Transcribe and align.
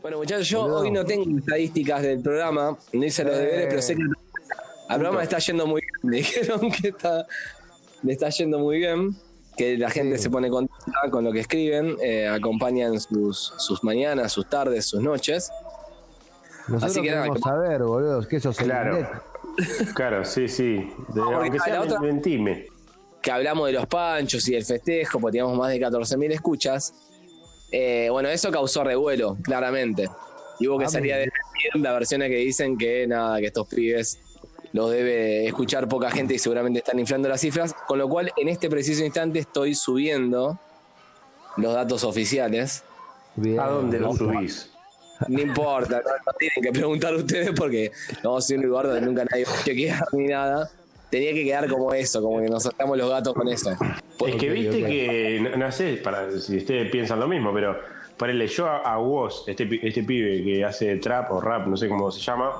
Bueno, 0.00 0.16
muchachos, 0.18 0.48
yo 0.48 0.62
hoy 0.64 0.90
no 0.90 1.04
tengo 1.04 1.38
estadísticas 1.38 2.02
del 2.02 2.20
programa, 2.22 2.78
no 2.94 3.04
hice 3.04 3.24
los 3.24 3.36
deberes, 3.36 3.66
pero 3.68 3.82
sé 3.82 3.94
que 3.96 4.02
al 4.88 5.00
programa 5.00 5.22
está 5.22 5.38
yendo 5.38 5.66
muy 5.66 5.82
bien. 5.82 6.10
Me 6.10 6.16
dijeron 6.18 6.70
que 6.70 6.88
está, 6.88 7.26
le 8.02 8.12
está 8.12 8.30
yendo 8.30 8.58
muy 8.58 8.78
bien, 8.78 9.14
que 9.56 9.76
la 9.76 9.90
gente 9.90 10.16
se 10.16 10.30
pone 10.30 10.48
contenta 10.48 11.10
con 11.10 11.24
lo 11.24 11.32
que 11.32 11.40
escriben, 11.40 11.96
eh, 12.02 12.26
acompañan 12.26 12.98
sus, 13.00 13.52
sus 13.58 13.84
mañanas, 13.84 14.32
sus 14.32 14.48
tardes, 14.48 14.86
sus 14.86 15.02
noches. 15.02 15.50
Nosotros 16.68 16.90
Así 16.96 17.02
que 17.02 17.10
nada, 17.10 17.28
que- 17.30 17.38
saber, 17.40 17.82
boludo, 17.82 18.26
que 18.26 18.36
eso 18.36 18.52
se 18.52 18.64
Claro. 18.64 19.06
Claro, 19.94 20.24
sí, 20.24 20.48
sí. 20.48 20.90
De- 21.08 21.20
aunque 21.20 21.58
sea 21.58 21.74
la 21.74 21.80
otra- 21.82 22.00
mentime. 22.00 22.66
que 23.20 23.30
hablamos 23.32 23.66
de 23.66 23.72
los 23.72 23.86
panchos 23.86 24.48
y 24.48 24.52
del 24.52 24.64
festejo, 24.64 25.18
porque 25.18 25.32
teníamos 25.38 25.58
más 25.58 25.68
de 25.70 25.80
14.000 25.80 26.32
escuchas. 26.32 26.94
Eh, 27.70 28.08
bueno, 28.10 28.28
eso 28.28 28.50
causó 28.50 28.82
revuelo, 28.84 29.36
claramente. 29.42 30.08
Y 30.58 30.66
hubo 30.68 30.78
que 30.78 30.86
Ah, 30.86 30.88
salir 30.88 31.12
a 31.12 31.18
decir 31.18 31.32
las 31.74 31.92
versiones 31.92 32.28
que 32.30 32.36
dicen 32.36 32.76
que 32.78 33.06
nada, 33.06 33.38
que 33.40 33.46
estos 33.46 33.66
pibes 33.68 34.18
los 34.72 34.90
debe 34.90 35.46
escuchar 35.46 35.88
poca 35.88 36.10
gente 36.10 36.34
y 36.34 36.38
seguramente 36.38 36.78
están 36.80 36.98
inflando 36.98 37.28
las 37.28 37.40
cifras. 37.40 37.74
Con 37.86 37.98
lo 37.98 38.08
cual, 38.08 38.32
en 38.36 38.48
este 38.48 38.68
preciso 38.68 39.04
instante 39.04 39.38
estoy 39.40 39.74
subiendo 39.74 40.58
los 41.56 41.74
datos 41.74 42.04
oficiales. 42.04 42.84
Bien. 43.36 43.60
¿A 43.60 43.66
dónde 43.68 44.00
lo 44.00 44.10
Opa. 44.10 44.18
subís? 44.18 44.70
No 45.26 45.40
importa, 45.40 45.96
no, 46.04 46.10
no 46.10 46.32
tienen 46.38 46.62
que 46.62 46.72
preguntar 46.72 47.12
ustedes 47.14 47.50
porque 47.50 47.90
no 48.22 48.30
vamos 48.30 48.48
a 48.48 48.52
ir 48.54 48.58
a 48.58 48.62
un 48.62 48.68
lugar 48.68 48.86
donde 48.86 49.00
nunca 49.00 49.24
nadie 49.24 49.44
va 49.48 49.52
a 49.52 49.64
chequear 49.64 50.04
ni 50.12 50.26
nada. 50.26 50.70
Tenía 51.10 51.32
que 51.32 51.44
quedar 51.44 51.68
como 51.68 51.92
eso, 51.94 52.20
como 52.22 52.40
que 52.40 52.48
nos 52.48 52.62
sacamos 52.62 52.96
los 52.98 53.08
gatos 53.10 53.34
con 53.34 53.48
eso. 53.48 53.70
Es 54.26 54.34
que 54.36 54.50
viste 54.50 54.84
que, 54.84 55.40
no, 55.40 55.56
no 55.56 55.72
sé 55.72 55.96
para, 55.98 56.30
si 56.32 56.56
ustedes 56.58 56.90
piensan 56.90 57.20
lo 57.20 57.28
mismo, 57.28 57.52
pero 57.54 57.78
ponele 58.16 58.46
yo 58.46 58.66
a, 58.66 58.78
a 58.78 58.98
Woz, 58.98 59.46
este, 59.48 59.66
pi- 59.66 59.80
este 59.82 60.02
pibe 60.02 60.42
que 60.42 60.64
hace 60.64 60.96
trap 60.96 61.30
o 61.32 61.40
rap, 61.40 61.66
no 61.66 61.76
sé 61.76 61.88
cómo 61.88 62.10
se 62.10 62.20
llama, 62.20 62.52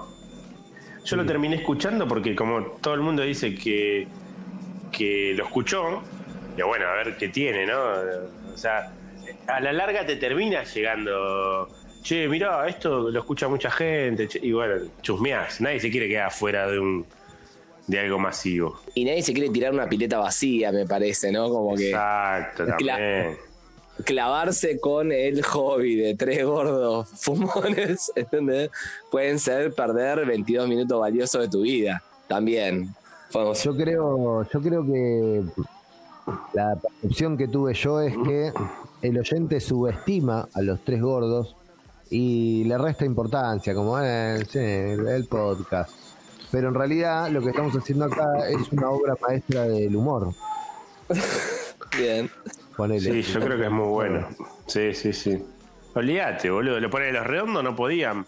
yo 1.05 1.17
lo 1.17 1.27
terminé 1.27 1.57
escuchando 1.57 2.07
porque 2.07 2.35
como 2.37 2.63
todo 2.81 2.95
el 2.95 3.01
mundo 3.01 3.23
dice 3.23 3.55
que, 3.55 4.09
que 4.93 5.35
lo 5.37 5.45
escuchó, 5.45 6.03
y 6.57 6.63
bueno, 6.63 6.87
a 6.87 6.95
ver 6.95 7.17
qué 7.19 7.29
tiene, 7.29 7.67
¿no? 7.67 7.79
O 8.53 8.57
sea, 8.57 8.81
a 9.49 9.61
la 9.61 9.73
larga 9.73 10.07
te 10.07 10.17
termina 10.17 10.63
llegando, 10.65 11.69
che, 12.03 12.29
mirá, 12.29 12.67
esto 12.69 13.11
lo 13.11 13.19
escucha 13.19 13.49
mucha 13.49 13.71
gente, 13.71 14.29
che", 14.29 14.39
y 14.43 14.53
bueno, 14.53 14.87
chusmeás, 15.03 15.61
nadie 15.61 15.81
se 15.81 15.91
quiere 15.91 16.09
quedar 16.09 16.31
fuera 16.31 16.67
de 16.69 16.79
un 16.79 17.07
de 17.89 17.99
algo 17.99 18.19
masivo. 18.21 18.79
Y 18.95 19.05
nadie 19.05 19.23
se 19.23 19.33
quiere 19.33 19.49
tirar 19.51 19.73
una 19.75 19.89
pileta 19.89 20.19
vacía, 20.19 20.71
me 20.71 20.87
parece, 20.87 21.33
¿no? 21.33 21.49
Como 21.49 21.75
que 21.75 21.89
Exacto, 21.89 22.65
Cla- 22.79 22.95
también. 22.97 23.37
clavarse 24.05 24.79
con 24.79 25.11
el 25.11 25.43
hobby 25.43 25.97
de 25.97 26.15
tres 26.15 26.45
gordos 26.45 27.09
fumones, 27.17 28.13
¿entendés? 28.17 28.71
Pueden 29.11 29.39
ser 29.39 29.73
perder 29.75 30.25
22 30.27 30.69
minutos 30.69 31.01
valiosos 31.01 31.43
de 31.43 31.49
tu 31.49 31.63
vida. 31.63 32.03
También. 32.29 32.95
Podemos- 33.33 33.63
Yo 33.65 33.75
creo, 33.77 34.47
yo 34.51 34.61
creo 34.61 34.85
que 34.87 35.43
la 36.53 36.77
percepción 36.77 37.37
que 37.37 37.49
tuve 37.49 37.73
yo 37.75 38.01
es 38.01 38.15
que 38.27 38.53
el 39.01 39.19
oyente 39.19 39.61
subestima 39.61 40.47
a 40.53 40.61
los 40.63 40.81
tres 40.85 41.01
gordos 41.01 41.55
y 42.11 42.65
le 42.65 42.77
resta 42.79 43.05
importancia, 43.05 43.75
como 43.75 43.99
eh, 44.01 44.43
sí, 44.49 44.59
el 44.59 45.27
podcast. 45.29 45.91
Pero 46.51 46.69
en 46.69 46.75
realidad 46.75 47.29
lo 47.31 47.41
que 47.43 47.51
estamos 47.51 47.77
haciendo 47.77 48.07
acá 48.07 48.49
es 48.49 48.73
una 48.73 48.91
obra 48.91 49.15
maestra 49.21 49.65
del 49.65 49.95
humor. 49.95 50.33
Bien. 51.97 52.31
Ponele. 52.77 53.23
Sí, 53.23 53.33
yo 53.33 53.41
creo 53.41 53.59
que 53.59 53.65
es 53.65 53.71
muy 53.71 53.89
bueno. 53.89 54.29
Sí, 54.67 54.95
sí, 54.95 55.13
sí. 55.13 55.45
Olvídate, 55.95 56.51
boludo. 56.51 56.81
Lo 56.81 56.91
pone 56.91 57.13
los 57.13 57.27
redondos, 57.27 57.63
no 57.65 57.75
podían 57.75 58.25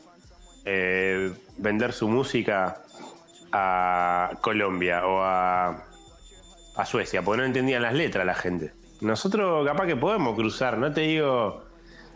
eh, 0.65 1.33
vender 1.59 1.93
su 1.93 2.09
música 2.09 2.79
a 3.53 4.31
Colombia 4.41 5.07
o 5.07 5.23
a, 5.23 5.85
a 6.77 6.87
Suecia, 6.87 7.23
porque 7.23 7.41
no 7.41 7.47
entendían 7.47 7.83
las 7.83 7.95
letras 7.95 8.27
la 8.27 8.35
gente. 8.35 8.73
Nosotros 9.01 9.67
capaz 9.67 9.87
que 9.87 9.97
podemos 9.97 10.35
cruzar, 10.35 10.79
no 10.79 10.93
te 10.93 11.03
digo 11.03 11.63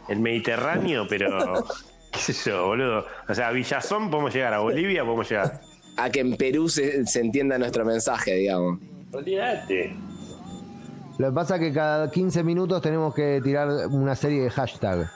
el 0.09 0.21
Mediterráneo, 0.21 1.07
pero 1.09 1.65
qué 2.13 2.19
sé 2.19 2.51
yo, 2.51 2.67
boludo. 2.67 3.07
O 3.29 3.35
sea, 3.35 3.49
a 3.49 3.53
Villazón 3.53 4.11
podemos 4.11 4.35
llegar, 4.35 4.55
a 4.55 4.59
Bolivia 4.59 5.05
podemos 5.05 5.29
llegar. 5.29 5.61
A 5.97 6.11
que 6.11 6.21
en 6.21 6.37
Perú 6.37 6.69
se, 6.69 7.07
se 7.07 7.21
entienda 7.21 7.59
nuestro 7.59 7.85
mensaje, 7.85 8.35
digamos. 8.35 8.79
Olvídate. 9.13 9.95
Lo 11.19 11.29
que 11.29 11.33
pasa 11.33 11.55
es 11.57 11.61
que 11.61 11.73
cada 11.73 12.11
15 12.11 12.43
minutos 12.43 12.83
tenemos 12.83 13.15
que 13.15 13.41
tirar 13.45 13.69
una 13.89 14.15
serie 14.17 14.43
de 14.43 14.51
hashtag. 14.51 15.09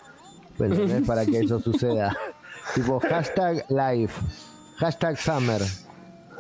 ¿entendés? 0.59 1.07
Para 1.07 1.25
que 1.27 1.41
eso 1.41 1.59
suceda. 1.61 2.17
tipo 2.75 3.01
hashtag 3.01 3.65
life, 3.71 4.15
hashtag 4.77 5.17
summer, 5.17 5.61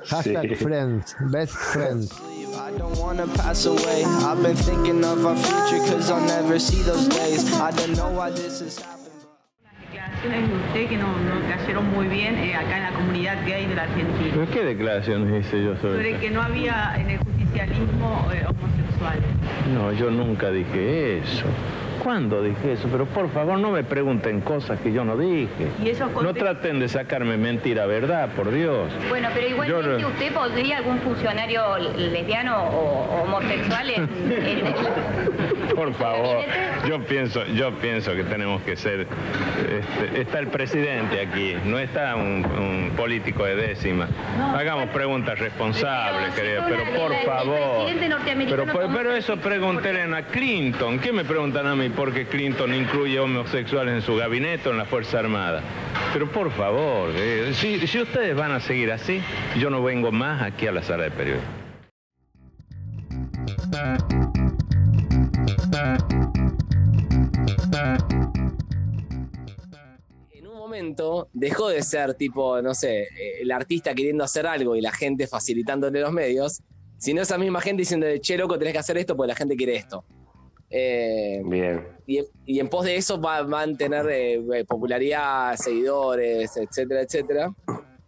hashtag 0.04 0.48
Sí. 0.50 0.54
friends, 0.56 1.16
best 1.32 1.52
friends. 1.54 2.12
I 2.12 2.76
don't 2.78 2.96
wanna 2.98 3.26
pass 3.26 3.66
away. 3.66 4.04
I've 4.04 4.42
been 4.42 4.56
thinking 4.56 5.02
of 5.04 5.24
our 5.24 5.36
future, 5.36 5.78
cause 5.90 6.10
I'll 6.10 6.20
never 6.26 6.58
see 6.60 6.82
those 6.82 7.08
days. 7.08 7.52
I 7.60 7.70
don't 7.72 7.96
know 7.96 8.10
why 8.10 8.30
this 8.30 8.60
is 8.60 8.78
happening. 8.78 8.97
Declaraciones 10.22 10.48
de 10.50 10.56
usted 10.56 10.88
que 10.88 10.96
no, 10.96 11.06
no 11.06 11.48
cayeron 11.48 11.90
muy 11.90 12.08
bien 12.08 12.36
eh, 12.36 12.54
acá 12.54 12.76
en 12.78 12.82
la 12.84 12.90
comunidad 12.92 13.36
gay 13.46 13.66
de 13.66 13.74
la 13.74 13.82
Argentina. 13.82 14.30
¿Pero 14.34 14.50
qué 14.50 14.64
declaraciones 14.64 15.46
hice 15.46 15.62
yo 15.64 15.76
sobre 15.76 15.92
Sobre 15.94 16.10
eso? 16.10 16.20
que 16.20 16.30
no 16.30 16.42
había 16.42 16.94
en 16.98 17.10
el 17.10 17.18
justicialismo 17.18 18.28
eh, 18.32 18.44
homosexuales. 18.46 19.24
No, 19.72 19.92
yo 19.92 20.10
nunca 20.10 20.50
dije 20.50 21.18
eso. 21.18 21.44
¿Cuándo 22.02 22.42
dije 22.42 22.72
eso? 22.72 22.88
Pero 22.90 23.06
por 23.06 23.30
favor 23.30 23.58
no 23.58 23.70
me 23.70 23.82
pregunten 23.84 24.40
cosas 24.40 24.78
que 24.80 24.92
yo 24.92 25.04
no 25.04 25.16
dije. 25.16 25.68
Y 25.84 25.88
esos 25.90 26.10
No 26.22 26.32
traten 26.34 26.78
de 26.80 26.88
sacarme 26.88 27.36
mentira, 27.36 27.86
¿verdad? 27.86 28.28
Por 28.36 28.50
Dios. 28.52 28.90
Bueno, 29.08 29.28
pero 29.34 29.48
igualmente 29.48 30.00
Yo- 30.02 30.08
usted 30.08 30.32
podría 30.32 30.78
algún 30.78 30.98
funcionario 31.00 31.78
lesbiano 31.96 32.62
o 32.64 33.22
homosexual 33.24 33.90
en, 33.90 34.02
en- 34.02 35.68
Por 35.74 35.92
favor, 35.94 36.44
yo 36.88 37.00
pienso, 37.04 37.44
yo 37.46 37.72
pienso 37.78 38.12
que 38.14 38.24
tenemos 38.24 38.62
que 38.62 38.74
ser. 38.76 39.06
este, 39.06 40.20
está 40.22 40.38
el 40.40 40.48
presidente 40.48 41.20
aquí, 41.20 41.54
no 41.64 41.78
está 41.78 42.16
un, 42.16 42.44
un 42.44 42.92
político 42.96 43.44
de 43.44 43.54
décima. 43.54 44.08
Hagamos 44.56 44.88
preguntas 44.88 45.38
responsables, 45.38 46.34
si 46.34 46.40
pero 46.40 46.64
por 46.96 47.14
favor. 47.24 48.90
pero 48.96 49.14
eso 49.14 49.36
pregúntenle 49.36 50.16
a 50.16 50.22
Clinton. 50.22 50.98
¿Qué 50.98 51.12
me 51.12 51.24
preguntan 51.24 51.66
a 51.66 51.76
mí 51.76 51.87
por 51.90 52.12
qué 52.12 52.26
Clinton 52.26 52.74
incluye 52.74 53.18
homosexuales 53.18 53.94
en 53.94 54.02
su 54.02 54.16
gabinete 54.16 54.68
o 54.68 54.72
en 54.72 54.78
la 54.78 54.84
Fuerza 54.84 55.18
Armada? 55.18 55.62
Pero 56.12 56.30
por 56.30 56.50
favor, 56.50 57.10
eh, 57.14 57.52
si, 57.54 57.86
si 57.86 58.00
ustedes 58.00 58.34
van 58.34 58.52
a 58.52 58.60
seguir 58.60 58.90
así, 58.90 59.20
yo 59.58 59.70
no 59.70 59.82
vengo 59.82 60.10
más 60.10 60.42
aquí 60.42 60.66
a 60.66 60.72
la 60.72 60.82
sala 60.82 61.04
de 61.04 61.10
periodismo. 61.10 61.48
En 70.32 70.46
un 70.46 70.56
momento 70.56 71.28
dejó 71.32 71.68
de 71.68 71.82
ser 71.82 72.14
tipo, 72.14 72.60
no 72.62 72.74
sé, 72.74 73.02
eh, 73.02 73.42
el 73.42 73.50
artista 73.52 73.94
queriendo 73.94 74.24
hacer 74.24 74.46
algo 74.46 74.74
y 74.74 74.80
la 74.80 74.92
gente 74.92 75.26
facilitándole 75.26 76.00
los 76.00 76.12
medios, 76.12 76.62
sino 76.96 77.22
esa 77.22 77.38
misma 77.38 77.60
gente 77.60 77.82
diciendo, 77.82 78.06
che, 78.20 78.36
loco, 78.36 78.58
tenés 78.58 78.72
que 78.72 78.78
hacer 78.78 78.98
esto 78.98 79.16
porque 79.16 79.28
la 79.28 79.36
gente 79.36 79.56
quiere 79.56 79.76
esto. 79.76 80.04
Eh, 80.70 81.40
Bien. 81.44 81.86
y, 82.06 82.20
y 82.44 82.60
en 82.60 82.68
pos 82.68 82.84
de 82.84 82.96
eso 82.96 83.20
va, 83.20 83.42
van 83.42 83.74
a 83.74 83.76
tener 83.76 84.06
eh, 84.10 84.64
popularidad, 84.66 85.56
seguidores, 85.56 86.56
etcétera, 86.56 87.02
etcétera. 87.02 87.50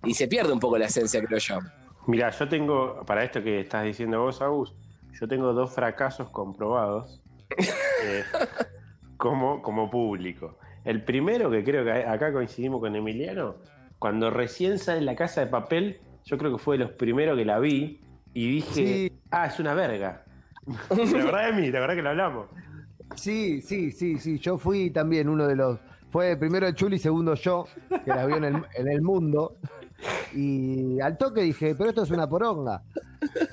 Y 0.05 0.14
se 0.14 0.29
pierde 0.29 0.52
un 0.52 0.61
poco 0.61 0.76
la 0.79 0.87
esencia, 0.87 1.23
creo 1.25 1.38
yo. 1.38 1.58
Mira, 2.06 2.31
yo 2.31 2.49
tengo, 2.49 3.02
para 3.06 3.25
esto 3.25 3.43
que 3.43 3.61
estás 3.61 3.85
diciendo 3.85 4.20
vos, 4.23 4.40
Agus, 4.43 4.75
yo 5.19 5.29
tengo 5.29 5.52
dos 5.52 5.73
fracasos 5.75 6.29
comprobados 6.31 7.23
eh, 8.05 8.25
como, 9.17 9.62
como 9.62 9.90
público. 9.90 10.58
El 10.85 11.05
primero, 11.05 11.50
que 11.50 11.62
creo 11.62 11.85
que 11.85 11.93
acá 11.93 12.32
coincidimos 12.32 12.81
con 12.81 12.96
Emiliano, 12.96 13.56
cuando 13.99 14.31
recién 14.31 14.79
sale 14.79 15.02
la 15.02 15.14
casa 15.14 15.43
de 15.43 15.46
papel, 15.49 16.00
yo 16.25 16.38
creo 16.38 16.52
que 16.52 16.58
fue 16.58 16.79
de 16.79 16.85
los 16.85 16.93
primeros 16.93 17.37
que 17.37 17.44
la 17.44 17.58
vi 17.58 18.00
y 18.32 18.50
dije, 18.50 18.73
Sí. 18.85 19.12
ah, 19.31 19.46
es 19.46 19.58
una 19.61 19.75
verga. 19.75 20.25
la 20.90 21.25
verdad 21.25 21.46
de 21.46 21.61
mí, 21.61 21.70
la 21.70 21.81
verdad 21.81 21.94
que 21.94 22.02
lo 22.02 22.11
hablamos. 22.11 22.46
Sí, 23.17 23.61
sí, 23.62 23.90
sí, 23.93 24.19
sí. 24.19 24.38
Yo 24.38 24.56
fui 24.58 24.90
también 24.90 25.28
uno 25.28 25.46
de 25.46 25.56
los. 25.56 25.78
Fue 26.11 26.37
primero 26.37 26.67
el 26.67 26.75
Chuli, 26.75 26.99
segundo 26.99 27.34
yo, 27.34 27.67
que 28.05 28.11
la 28.11 28.26
vio 28.26 28.37
en 28.37 28.44
el, 28.44 28.64
en 28.75 28.88
el 28.88 29.02
mundo. 29.02 29.56
Y 30.34 30.99
al 31.00 31.17
toque 31.19 31.43
dije, 31.43 31.75
pero 31.75 31.90
esto 31.90 32.02
es 32.02 32.11
una 32.11 32.28
poronga. 32.28 32.82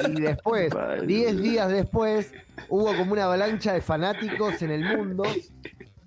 Y 0.08 0.22
después, 0.22 0.74
Padre. 0.74 1.06
10 1.06 1.42
días 1.42 1.70
después, 1.70 2.34
hubo 2.70 2.96
como 2.96 3.14
una 3.14 3.26
avalancha 3.26 3.74
de 3.74 3.82
fanáticos 3.82 4.62
en 4.62 4.72
el 4.72 4.98
mundo. 4.98 5.24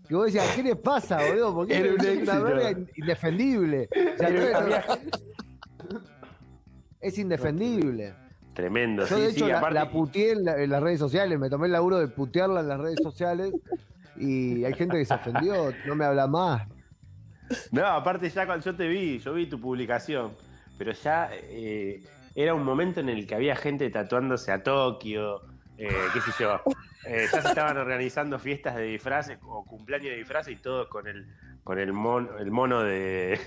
Y 0.08 0.14
vos 0.14 0.26
decías, 0.26 0.46
¿qué 0.56 0.62
les 0.64 0.76
pasa, 0.76 1.18
boludo? 1.24 1.54
Porque 1.54 1.76
Era 1.76 1.92
una 2.22 2.38
verga 2.40 2.80
indefendible. 2.96 3.88
O 4.14 4.18
sea, 4.18 4.28
Era- 4.28 4.60
no- 4.96 4.96
es 7.00 7.18
indefendible. 7.18 8.14
Tremendo, 8.60 9.06
Yo, 9.06 9.16
sí, 9.16 9.22
de 9.22 9.28
hecho, 9.30 9.44
sí, 9.46 9.50
la, 9.50 9.58
aparte- 9.58 9.74
la 9.74 9.90
puteé 9.90 10.32
en, 10.32 10.44
la- 10.44 10.62
en 10.62 10.68
las 10.70 10.82
redes 10.82 10.98
sociales, 10.98 11.38
me 11.38 11.48
tomé 11.48 11.66
el 11.66 11.72
laburo 11.72 11.98
de 11.98 12.08
putearla 12.08 12.60
en 12.60 12.68
las 12.68 12.78
redes 12.78 13.00
sociales 13.02 13.54
y 14.16 14.64
hay 14.64 14.74
gente 14.74 14.98
que 14.98 15.04
se 15.06 15.14
ofendió, 15.14 15.72
no 15.86 15.94
me 15.94 16.04
habla 16.04 16.26
más. 16.26 16.68
No, 17.72 17.86
aparte 17.86 18.28
ya 18.28 18.44
cuando 18.44 18.64
yo 18.64 18.76
te 18.76 18.86
vi, 18.86 19.18
yo 19.18 19.32
vi 19.32 19.46
tu 19.46 19.58
publicación, 19.58 20.32
pero 20.76 20.92
ya 20.92 21.30
eh, 21.32 22.02
era 22.34 22.52
un 22.54 22.64
momento 22.64 23.00
en 23.00 23.08
el 23.08 23.26
que 23.26 23.34
había 23.34 23.56
gente 23.56 23.88
tatuándose 23.88 24.52
a 24.52 24.62
Tokio, 24.62 25.40
eh, 25.78 25.88
qué 26.12 26.20
sé 26.20 26.30
yo. 26.38 26.60
Eh, 27.06 27.26
ya 27.32 27.40
se 27.40 27.48
estaban 27.48 27.78
organizando 27.78 28.38
fiestas 28.38 28.76
de 28.76 28.82
disfraces 28.82 29.38
o 29.42 29.64
cumpleaños 29.64 30.10
de 30.10 30.16
disfraces 30.18 30.52
y 30.52 30.56
todo 30.56 30.86
con 30.90 31.06
el 31.08 31.26
con 31.64 31.78
el 31.78 31.92
mono, 31.92 32.38
el 32.38 32.50
mono 32.50 32.82
de, 32.82 33.38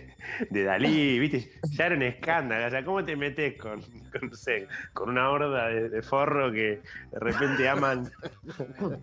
de 0.49 0.63
Dalí, 0.63 1.19
¿viste? 1.19 1.51
Ya 1.71 1.87
era 1.87 1.95
un 1.95 2.03
escándalo. 2.03 2.67
O 2.67 2.69
sea, 2.69 2.85
¿cómo 2.85 3.03
te 3.03 3.15
metes 3.15 3.57
con, 3.59 3.81
con, 3.81 4.29
no 4.29 4.35
sé, 4.35 4.67
con 4.93 5.09
una 5.09 5.29
horda 5.29 5.67
de, 5.67 5.89
de 5.89 6.01
forro 6.01 6.51
que 6.51 6.81
de 7.11 7.19
repente 7.19 7.67
aman 7.67 8.09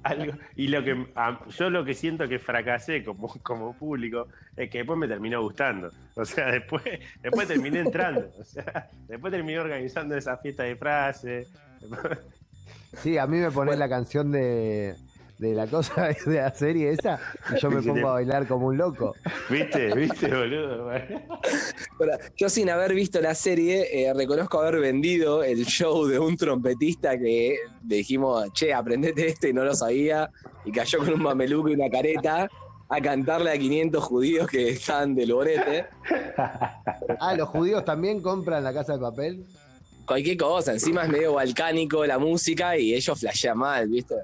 algo? 0.05 0.33
Y 0.57 0.69
lo 0.69 0.83
que 0.85 1.07
a- 1.17 1.41
yo 1.49 1.71
lo 1.71 1.85
que 1.85 1.95
siento 1.95 2.29
que 2.29 2.39
fracasé 2.39 3.05
como, 3.05 3.29
como 3.43 3.77
público 3.77 4.29
es 4.57 4.71
que 4.71 4.79
después 4.79 4.99
me 4.99 5.09
terminó 5.09 5.43
gustando. 5.43 5.91
O 6.15 6.25
sea, 6.25 6.51
después, 6.53 6.83
después 7.23 7.49
terminé 7.49 7.81
entrando. 7.81 8.31
O 8.39 8.45
sea, 8.45 8.89
después 9.09 9.33
terminé 9.33 9.59
organizando 9.59 10.17
esa 10.17 10.37
fiesta 10.39 10.63
de 10.63 10.77
frase. 10.77 11.47
Sí, 12.95 13.19
a 13.19 13.27
mí 13.27 13.39
me 13.39 13.51
pones 13.51 13.79
la 13.79 13.89
canción 13.89 14.31
de, 14.33 14.95
de 15.41 15.55
la 15.55 15.67
cosa 15.67 16.09
de 16.27 16.35
la 16.37 16.55
serie 16.55 16.91
esa 16.91 17.19
y 17.55 17.59
yo 17.59 17.71
me 17.71 17.81
Y 17.81 17.83
se 17.83 17.89
te- 17.89 17.95
pongo 17.95 18.09
a 18.11 18.13
bailar 18.13 18.47
como 18.47 18.67
un 18.67 18.77
loco. 18.77 19.15
¿Viste? 19.49 19.95
¿Viste, 19.95 20.29
boludo? 20.35 20.91
Ahora, 20.91 22.19
yo 22.37 22.49
sin 22.49 22.69
haber 22.71 22.95
visto 22.95 23.21
la 23.21 23.35
serie, 23.35 23.89
eh, 24.07 24.13
reconozco 24.15 24.61
haber 24.61 24.81
vendido 24.81 25.43
el 25.43 25.65
show 25.65 26.07
de 26.07 26.19
un 26.19 26.37
trompetista 26.37 27.19
que 27.19 27.57
le 27.89 27.97
dijimos, 27.97 28.53
che, 28.53 28.73
aprendete 28.75 29.27
esto 29.29 29.49
y 29.49 29.53
no 29.53 29.65
lo 29.65 29.75
sabía, 29.75 30.31
y 30.65 30.73
cayó 30.73 30.99
con 30.99 31.15
un 31.15 31.23
mameluco 31.23 31.71
y 31.71 31.75
una 31.75 31.89
careta 31.89 32.49
a 32.93 33.01
cantarle 33.01 33.53
a 33.53 33.59
500 33.59 34.03
judíos 34.05 34.47
que 34.49 34.71
estaban 34.71 35.15
del 35.15 35.33
borete. 35.33 35.87
Ah, 37.19 37.35
los 37.37 37.49
judíos 37.49 37.85
también 37.85 38.21
compran 38.21 38.63
la 38.65 38.73
casa 38.75 38.95
de 38.95 38.99
papel. 38.99 39.45
Cualquier 40.07 40.37
cosa, 40.37 40.73
encima 40.73 41.05
es 41.05 41.09
medio 41.09 41.35
balcánico 41.35 42.05
la 42.05 42.19
música 42.19 42.77
y 42.77 42.93
ellos 42.95 43.19
flashean 43.21 43.57
mal, 43.59 43.89
¿viste? 43.89 44.17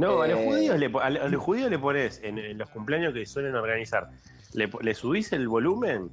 No, 0.00 0.22
a 0.22 0.28
los 0.28 0.38
Eh, 0.40 0.44
judíos 0.46 0.78
le, 0.78 0.90
a 1.00 1.10
los 1.28 1.42
judíos 1.42 1.70
le 1.70 1.78
pones 1.78 2.20
en, 2.22 2.38
en 2.38 2.58
los 2.58 2.68
cumpleaños 2.70 3.12
que 3.14 3.24
suelen 3.26 3.54
organizar, 3.54 4.10
le, 4.54 4.68
le 4.80 4.94
subís 4.94 5.32
el 5.32 5.46
volumen 5.48 6.10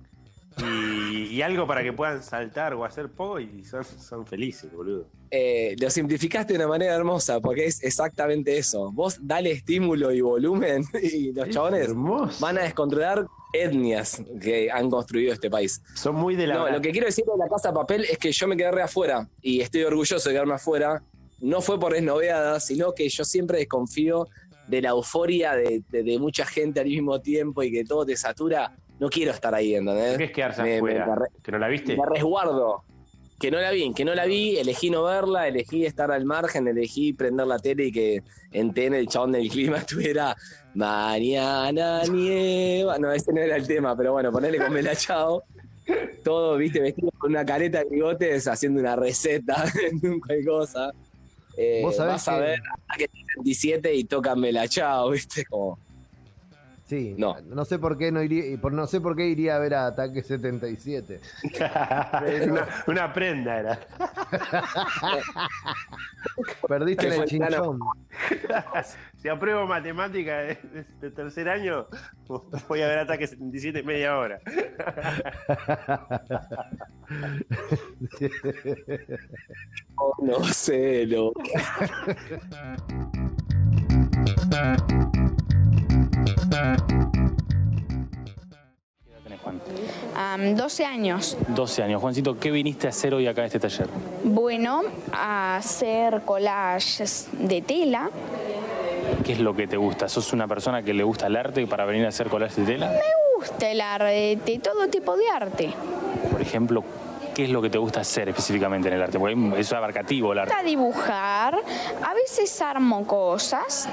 y, 0.59 1.25
y 1.35 1.41
algo 1.43 1.67
para 1.67 1.83
que 1.83 1.93
puedan 1.93 2.23
saltar 2.23 2.73
o 2.73 2.83
hacer 2.83 3.09
poco 3.09 3.39
y 3.39 3.63
son, 3.63 3.83
son 3.85 4.25
felices, 4.25 4.71
boludo. 4.73 5.05
eh, 5.29 5.75
lo 5.79 5.89
simplificaste 5.89 6.53
de 6.53 6.59
una 6.59 6.67
manera 6.67 6.95
hermosa, 6.95 7.39
porque 7.39 7.65
es 7.65 7.83
exactamente 7.83 8.57
eso. 8.57 8.91
Vos 8.91 9.19
dale 9.21 9.51
estímulo 9.51 10.11
y 10.11 10.21
volumen 10.21 10.83
y 11.01 11.31
los 11.33 11.49
chabones 11.49 11.89
Hermoso. 11.89 12.39
van 12.43 12.57
a 12.57 12.61
descontrolar 12.63 13.27
etnias 13.53 14.21
que 14.41 14.71
han 14.71 14.89
construido 14.89 15.31
este 15.31 15.49
país. 15.49 15.81
Son 15.93 16.15
muy 16.15 16.35
de 16.35 16.47
la. 16.47 16.55
No, 16.55 16.69
lo 16.71 16.81
que 16.81 16.91
quiero 16.91 17.05
decir 17.05 17.23
de 17.25 17.37
la 17.37 17.47
Casa 17.47 17.69
de 17.69 17.75
Papel 17.75 18.05
es 18.05 18.17
que 18.17 18.31
yo 18.31 18.47
me 18.47 18.57
quedé 18.57 18.71
re 18.71 18.81
afuera 18.81 19.27
y 19.41 19.61
estoy 19.61 19.83
orgulloso 19.83 20.27
de 20.29 20.33
quedarme 20.33 20.55
afuera. 20.55 21.03
No 21.39 21.61
fue 21.61 21.79
por 21.79 21.95
esnoveada, 21.95 22.59
sino 22.59 22.93
que 22.93 23.07
yo 23.09 23.23
siempre 23.23 23.59
desconfío 23.59 24.27
de 24.67 24.81
la 24.81 24.89
euforia 24.89 25.53
de, 25.55 25.81
de- 25.89 26.03
de 26.03 26.19
mucha 26.19 26.45
gente 26.45 26.79
al 26.79 26.87
mismo 26.87 27.21
tiempo 27.21 27.63
y 27.63 27.71
que 27.71 27.83
todo 27.85 28.05
te 28.05 28.15
satura. 28.17 28.71
No 28.99 29.09
quiero 29.09 29.31
estar 29.31 29.53
ahí, 29.53 29.75
¿entendés? 29.75 30.17
¿Qué 30.17 30.23
es 30.25 30.31
quedarse 30.31 30.63
Me- 30.63 30.69
me- 30.69 30.75
afuera? 30.77 31.05
me 31.05 31.15
re- 31.15 31.27
¿Que 31.43 31.51
no 31.51 31.59
la 31.59 31.67
viste? 31.67 31.95
me 31.95 32.03
resguardo. 32.05 32.83
Que 33.39 33.51
no 33.51 33.59
la 33.59 33.69
vi, 33.69 33.93
que 33.93 34.03
no 34.03 34.15
la 34.15 34.25
vi, 34.25 34.57
elegí 34.57 34.89
no 34.89 35.03
verla, 35.03 35.47
elegí 35.47 35.85
estar 35.85 36.09
al 36.11 36.25
margen, 36.25 36.67
elegí 36.67 37.13
prender 37.13 37.45
la 37.45 37.59
tele 37.59 37.85
y 37.85 37.91
que 37.91 38.23
en 38.51 38.73
TN 38.73 38.95
el 38.97 39.07
chabón 39.07 39.33
del 39.33 39.47
clima 39.49 39.77
estuviera 39.85 40.35
mañana 40.73 42.01
nieva. 42.11 42.97
No, 42.97 43.11
ese 43.11 43.31
no 43.31 43.41
era 43.41 43.55
el 43.55 43.67
tema, 43.67 43.95
pero 43.95 44.13
bueno, 44.13 44.31
ponerle 44.31 44.57
con 44.57 44.73
Mela 44.73 44.95
Chao. 44.95 45.43
Todo, 46.23 46.57
viste, 46.57 46.79
vestido 46.81 47.11
con 47.17 47.29
una 47.31 47.45
careta 47.45 47.79
de 47.83 47.85
bigotes 47.91 48.47
haciendo 48.47 48.79
una 48.81 48.95
receta 48.95 49.65
en 50.01 50.19
cualquier 50.19 50.45
cosa. 50.45 50.91
Eh, 51.57 51.81
Vos 51.83 51.95
sabés 51.95 52.13
vas 52.13 52.27
a 52.27 52.35
que- 52.35 52.39
ver 52.41 52.59
a 52.87 52.97
que 52.97 53.07
77 53.07 53.95
y 53.95 54.03
tocan 54.03 54.39
Mela 54.39 54.67
Chao, 54.67 55.09
viste, 55.09 55.43
como. 55.45 55.79
Sí, 56.87 57.15
No. 57.17 57.35
no 57.41 57.65
sé 57.65 57.79
por 57.79 57.97
qué 57.97 58.13
no 58.13 58.23
iría, 58.23 58.47
y 58.47 58.55
por, 58.55 58.71
no 58.71 58.87
sé 58.87 59.01
por 59.01 59.13
qué 59.17 59.27
iría 59.27 59.57
a 59.57 59.59
ver 59.59 59.73
a 59.73 59.87
Ataque 59.87 60.23
77. 60.23 61.19
una, 62.49 62.65
una 62.87 63.11
prenda 63.13 63.59
era. 63.59 63.77
Perdiste 66.67 67.07
el 67.07 67.25
chinchón. 67.25 67.79
si 69.17 69.27
apruebo 69.27 69.67
matemática 69.67 70.37
de, 70.39 70.55
de- 70.55 70.85
de 71.01 71.11
tercer 71.11 71.49
año, 71.49 71.87
voy 72.69 72.81
a 72.81 72.87
ver 72.87 72.99
ataque 72.99 73.27
77 73.27 73.83
media 73.83 74.17
hora. 74.17 74.39
oh, 79.97 80.13
no 80.21 80.41
sé, 80.45 81.05
lo. 81.05 81.33
Am, 90.33 90.55
12 90.55 90.83
años. 90.85 91.37
12 91.47 91.83
años. 91.83 92.01
Juancito, 92.01 92.37
¿qué 92.37 92.51
viniste 92.51 92.87
a 92.87 92.89
hacer 92.89 93.13
hoy 93.13 93.27
acá 93.27 93.41
en 93.41 93.45
este 93.47 93.59
taller? 93.59 93.87
Bueno, 94.23 94.81
a 95.13 95.55
hacer 95.55 96.21
collages 96.25 97.29
de 97.31 97.61
tela. 97.61 98.09
¿Qué 99.23 99.33
es 99.33 99.39
lo 99.39 99.55
que 99.55 99.67
te 99.67 99.77
gusta? 99.77 100.09
¿Sos 100.09 100.33
una 100.33 100.45
persona 100.47 100.83
que 100.83 100.93
le 100.93 101.03
gusta 101.03 101.27
el 101.27 101.37
arte 101.37 101.65
para 101.65 101.85
venir 101.85 102.05
a 102.05 102.09
hacer 102.09 102.27
collages 102.27 102.57
de 102.57 102.65
tela? 102.73 102.89
Me 102.89 103.37
gusta 103.37 103.69
el 103.71 103.79
arte, 103.79 104.59
todo 104.61 104.87
tipo 104.89 105.15
de 105.15 105.29
arte. 105.29 105.73
Por 106.29 106.41
ejemplo, 106.41 106.83
¿qué 107.33 107.45
es 107.45 107.49
lo 107.49 107.61
que 107.61 107.69
te 107.69 107.77
gusta 107.77 108.01
hacer 108.01 108.27
específicamente 108.27 108.89
en 108.89 108.95
el 108.95 109.01
arte? 109.03 109.17
Porque 109.19 109.35
es 109.57 109.71
abarcativo 109.71 110.33
el 110.33 110.37
Me 110.37 110.41
arte. 110.41 110.53
gusta 110.55 110.67
dibujar, 110.67 111.55
a 112.03 112.13
veces 112.13 112.61
armo 112.61 113.07
cosas. 113.07 113.87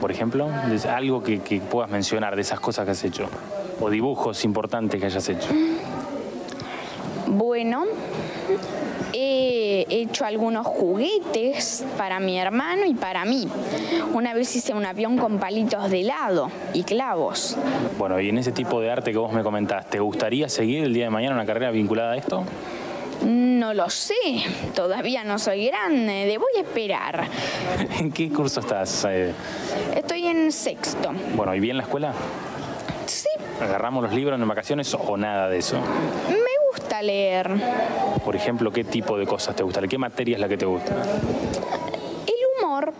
Por 0.00 0.12
ejemplo, 0.12 0.48
algo 0.88 1.22
que, 1.22 1.40
que 1.40 1.58
puedas 1.60 1.90
mencionar 1.90 2.36
de 2.36 2.42
esas 2.42 2.60
cosas 2.60 2.84
que 2.84 2.92
has 2.92 3.02
hecho. 3.02 3.26
O 3.80 3.90
dibujos 3.90 4.44
importantes 4.44 5.00
que 5.00 5.06
hayas 5.06 5.28
hecho. 5.28 5.48
Bueno, 7.26 7.84
he 9.12 9.86
hecho 9.88 10.24
algunos 10.24 10.66
juguetes 10.66 11.84
para 11.96 12.20
mi 12.20 12.38
hermano 12.38 12.84
y 12.86 12.94
para 12.94 13.24
mí. 13.24 13.48
Una 14.12 14.34
vez 14.34 14.54
hice 14.54 14.74
un 14.74 14.84
avión 14.84 15.16
con 15.18 15.38
palitos 15.38 15.90
de 15.90 16.02
helado 16.02 16.50
y 16.72 16.82
clavos. 16.84 17.56
Bueno, 17.98 18.20
y 18.20 18.28
en 18.28 18.38
ese 18.38 18.52
tipo 18.52 18.80
de 18.80 18.90
arte 18.90 19.10
que 19.12 19.18
vos 19.18 19.32
me 19.32 19.42
comentás, 19.42 19.88
¿te 19.90 19.98
gustaría 20.00 20.48
seguir 20.48 20.84
el 20.84 20.94
día 20.94 21.04
de 21.04 21.10
mañana 21.10 21.34
una 21.34 21.46
carrera 21.46 21.70
vinculada 21.70 22.12
a 22.12 22.16
esto? 22.16 22.44
No 23.24 23.72
lo 23.72 23.88
sé, 23.88 24.12
todavía 24.74 25.24
no 25.24 25.38
soy 25.38 25.66
grande, 25.68 26.26
debo 26.26 26.44
esperar. 26.56 27.26
¿En 27.98 28.12
qué 28.12 28.28
curso 28.28 28.60
estás? 28.60 29.06
eh? 29.08 29.32
Estoy 29.96 30.26
en 30.26 30.52
sexto. 30.52 31.10
bueno, 31.34 31.54
¿y 31.54 31.60
bien 31.60 31.78
la 31.78 31.84
escuela? 31.84 32.12
¿Agarramos 33.60 34.04
los 34.04 34.12
libros 34.12 34.40
en 34.40 34.48
vacaciones 34.48 34.92
o 34.94 35.16
nada 35.16 35.48
de 35.48 35.58
eso? 35.58 35.80
me 36.28 36.70
gusta 36.70 37.02
leer. 37.02 37.50
Por 38.24 38.36
ejemplo, 38.36 38.72
¿qué 38.72 38.84
tipo 38.84 39.16
de 39.16 39.26
cosas 39.26 39.54
te 39.54 39.62
gusta? 39.62 39.86
¿Qué 39.86 39.98
materia 39.98 40.34
es 40.34 40.40
la 40.40 40.48
que 40.48 40.56
te 40.56 40.66
gusta? 40.66 40.94
El 42.26 42.64
humor. 42.64 42.92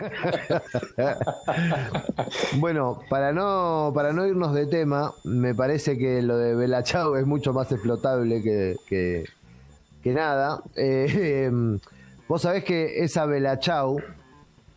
Bueno, 2.58 3.00
para 3.08 3.32
no, 3.32 3.92
para 3.94 4.12
no 4.12 4.26
irnos 4.26 4.54
de 4.54 4.66
tema, 4.66 5.12
me 5.24 5.54
parece 5.54 5.98
que 5.98 6.22
lo 6.22 6.36
de 6.36 6.54
Bella 6.54 6.82
Ciao 6.82 7.16
es 7.16 7.26
mucho 7.26 7.52
más 7.52 7.70
explotable 7.72 8.42
que, 8.42 8.76
que, 8.88 9.24
que 10.02 10.12
nada. 10.12 10.60
Eh, 10.76 11.44
em, 11.46 11.78
Vos 12.28 12.42
sabés 12.42 12.64
que 12.64 13.04
esa 13.04 13.24
Bella 13.26 13.58
Ciao 13.58 13.96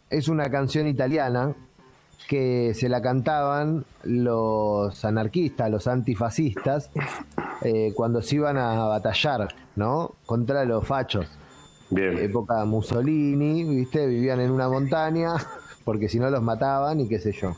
es 0.10 0.28
una 0.28 0.50
canción 0.52 0.88
italiana 0.88 1.54
que 2.28 2.74
se 2.76 2.90
la 2.90 3.02
cantaban 3.02 3.86
los 4.04 5.04
anarquistas, 5.04 5.72
los 5.72 5.88
antifascistas, 5.88 6.92
eh, 7.64 7.92
cuando 7.96 8.22
se 8.22 8.36
iban 8.36 8.58
a 8.58 8.86
batallar, 8.86 9.48
¿no? 9.76 10.14
Contra 10.28 10.64
los 10.64 10.86
fachos. 10.86 11.26
Bien. 11.90 12.20
Época 12.20 12.64
Mussolini, 12.66 13.64
¿viste? 13.64 14.06
Vivían 14.06 14.42
en 14.42 14.52
una 14.52 14.70
montaña 14.70 15.34
porque 15.84 16.08
si 16.08 16.20
no 16.20 16.30
los 16.30 16.44
mataban 16.44 17.00
y 17.00 17.08
qué 17.08 17.18
sé 17.18 17.32
yo. 17.32 17.56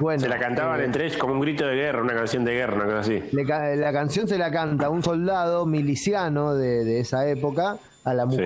Bueno, 0.00 0.20
Se 0.20 0.28
la 0.28 0.38
cantaban 0.38 0.80
eh, 0.80 0.84
entre 0.84 1.04
ellos 1.04 1.18
como 1.18 1.34
un 1.34 1.40
grito 1.40 1.66
de 1.66 1.74
guerra, 1.74 2.00
una 2.00 2.14
canción 2.14 2.46
de 2.46 2.54
guerra, 2.54 2.76
una 2.76 2.84
cosa 2.86 3.00
así. 3.00 3.22
le 3.32 3.44
la 3.76 3.92
canción 3.92 4.26
se 4.26 4.38
la 4.38 4.50
canta 4.50 4.88
un 4.88 5.02
soldado 5.02 5.66
miliciano 5.66 6.54
de, 6.54 6.84
de 6.84 7.00
esa 7.00 7.28
época 7.28 7.76
a 8.04 8.14
la 8.14 8.24
Sí. 8.30 8.38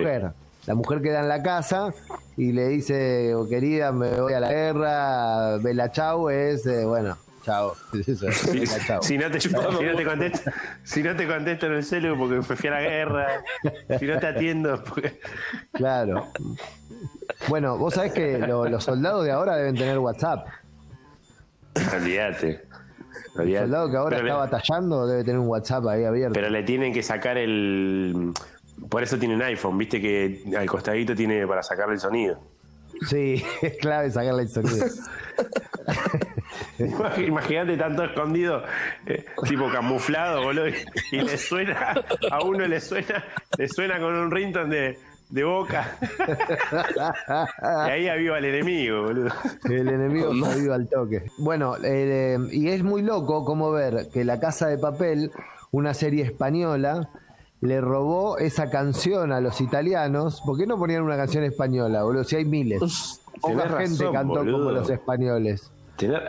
La 0.69 0.75
mujer 0.75 1.01
queda 1.01 1.21
en 1.21 1.29
la 1.29 1.43
casa 1.43 1.95
y 2.37 2.53
le 2.53 2.69
dice, 2.69 3.35
"Oh, 3.35 3.49
querida, 3.49 3.91
me 3.91 4.21
voy 4.21 4.35
a 4.35 4.41
la 4.41 4.51
guerra, 4.53 5.57
Bella 5.57 5.91
Chau 5.91 6.29
es, 6.29 6.67
eh, 6.67 6.85
bueno, 6.85 7.17
chao. 7.43 7.73
Eso, 8.07 8.27
venga, 8.53 8.77
chao. 8.87 9.03
Si 9.03 9.17
no 9.17 9.31
te, 9.31 9.41
si 9.41 9.49
no 9.51 9.97
te 9.97 10.05
contesto, 10.05 10.51
si 10.85 11.03
no 11.03 11.17
te 11.17 11.27
contesto 11.27 11.65
en 11.67 11.73
el 11.73 11.85
celu 11.85 12.19
porque 12.19 12.35
me 12.37 12.43
fui 12.43 12.69
a 12.69 12.73
la 12.73 12.81
guerra, 12.83 13.27
si 13.99 14.05
no 14.05 14.19
te 14.19 14.27
atiendo 14.27 14.85
porque... 14.89 15.19
Claro. 15.73 16.27
Bueno, 17.49 17.79
vos 17.79 17.95
sabés 17.95 18.13
que 18.13 18.37
lo- 18.37 18.69
los 18.69 18.85
soldados 18.85 19.25
de 19.25 19.33
ahora 19.33 19.57
deben 19.57 19.75
tener 19.75 19.99
WhatsApp. 19.99 20.49
Olvídate. 21.97 22.61
El 23.39 23.57
soldado 23.57 23.91
que 23.91 23.97
ahora 23.97 24.17
Pero 24.17 24.23
le- 24.27 24.31
está 24.33 24.39
batallando 24.59 25.07
debe 25.07 25.25
tener 25.25 25.39
un 25.39 25.47
WhatsApp 25.49 25.87
ahí 25.87 26.05
abierto. 26.05 26.35
Pero 26.35 26.51
le 26.51 26.63
tienen 26.63 26.93
que 26.93 27.03
sacar 27.03 27.39
el. 27.39 28.33
Por 28.89 29.03
eso 29.03 29.19
tienen 29.19 29.43
iPhone, 29.43 29.77
viste 29.79 30.01
que 30.01 30.43
al 30.57 30.67
costadito 30.67 31.15
tiene 31.15 31.47
para 31.47 31.63
sacarle 31.63 31.95
el 31.95 32.01
sonido. 32.01 32.41
Sí, 33.09 33.43
es 33.63 33.77
clave 33.79 34.11
sacarle 34.11 34.43
el 34.43 34.49
sonido. 34.49 34.87
Imag- 36.79 37.27
Imagínate 37.27 37.77
tanto 37.77 38.05
escondido, 38.05 38.63
eh, 39.07 39.25
tipo 39.49 39.69
camuflado, 39.71 40.43
boludo, 40.45 40.69
y, 40.69 40.75
y 41.13 41.21
le 41.23 41.37
suena, 41.37 41.95
a 42.31 42.43
uno 42.45 42.67
le 42.67 42.81
suena, 42.81 43.25
le 43.57 43.69
suena 43.69 43.99
con 43.99 44.15
un 44.15 44.31
rington 44.31 44.71
de, 44.71 44.97
de 45.31 45.45
boca. 45.45 45.97
y 47.87 47.91
ahí 47.91 48.09
aviva 48.09 48.39
el 48.39 48.45
enemigo, 48.47 49.03
boludo. 49.03 49.31
El 49.65 49.89
enemigo 49.89 50.33
se 50.35 50.53
aviva 50.53 50.75
al 50.77 50.89
toque. 50.89 51.25
Bueno, 51.39 51.75
eh, 51.83 52.39
y 52.53 52.69
es 52.69 52.83
muy 52.83 53.03
loco 53.03 53.45
como 53.45 53.71
ver 53.73 54.09
que 54.13 54.25
La 54.25 54.39
Casa 54.41 54.69
de 54.69 54.79
Papel, 54.79 55.31
una 55.73 55.95
serie 55.95 56.25
española, 56.25 57.09
le 57.61 57.81
robó 57.81 58.39
esa 58.39 58.71
canción 58.71 59.33
a 59.33 59.41
los 59.41 59.61
italianos. 59.61 60.41
¿Por 60.45 60.59
qué 60.59 60.67
no 60.67 60.79
ponían 60.79 61.03
una 61.03 61.17
canción 61.17 61.45
española, 61.45 62.05
boludo? 62.05 62.25
Si 62.25 62.37
hay 62.37 62.45
miles. 62.45 63.21
Poca 63.41 63.69
gente 63.69 64.05
razón, 64.05 64.13
cantó 64.13 64.41
como 64.41 64.71
los 64.71 64.91
españoles. 64.91 65.71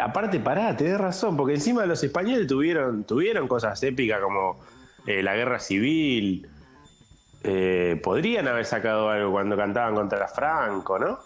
Aparte, 0.02 0.40
pará, 0.40 0.76
tenés 0.76 0.98
razón, 0.98 1.38
porque 1.38 1.54
encima 1.54 1.86
los 1.86 2.04
españoles 2.04 2.48
tuvieron, 2.48 3.04
tuvieron 3.04 3.48
cosas 3.48 3.82
épicas 3.84 4.20
como 4.20 4.60
eh, 5.06 5.22
la 5.22 5.36
guerra 5.36 5.60
civil. 5.60 6.48
Eh, 7.44 8.00
podrían 8.04 8.48
haber 8.48 8.66
sacado 8.66 9.10
algo 9.10 9.32
cuando 9.32 9.56
cantaban 9.56 9.96
contra 9.96 10.28
Franco, 10.28 10.98
¿no? 10.98 11.20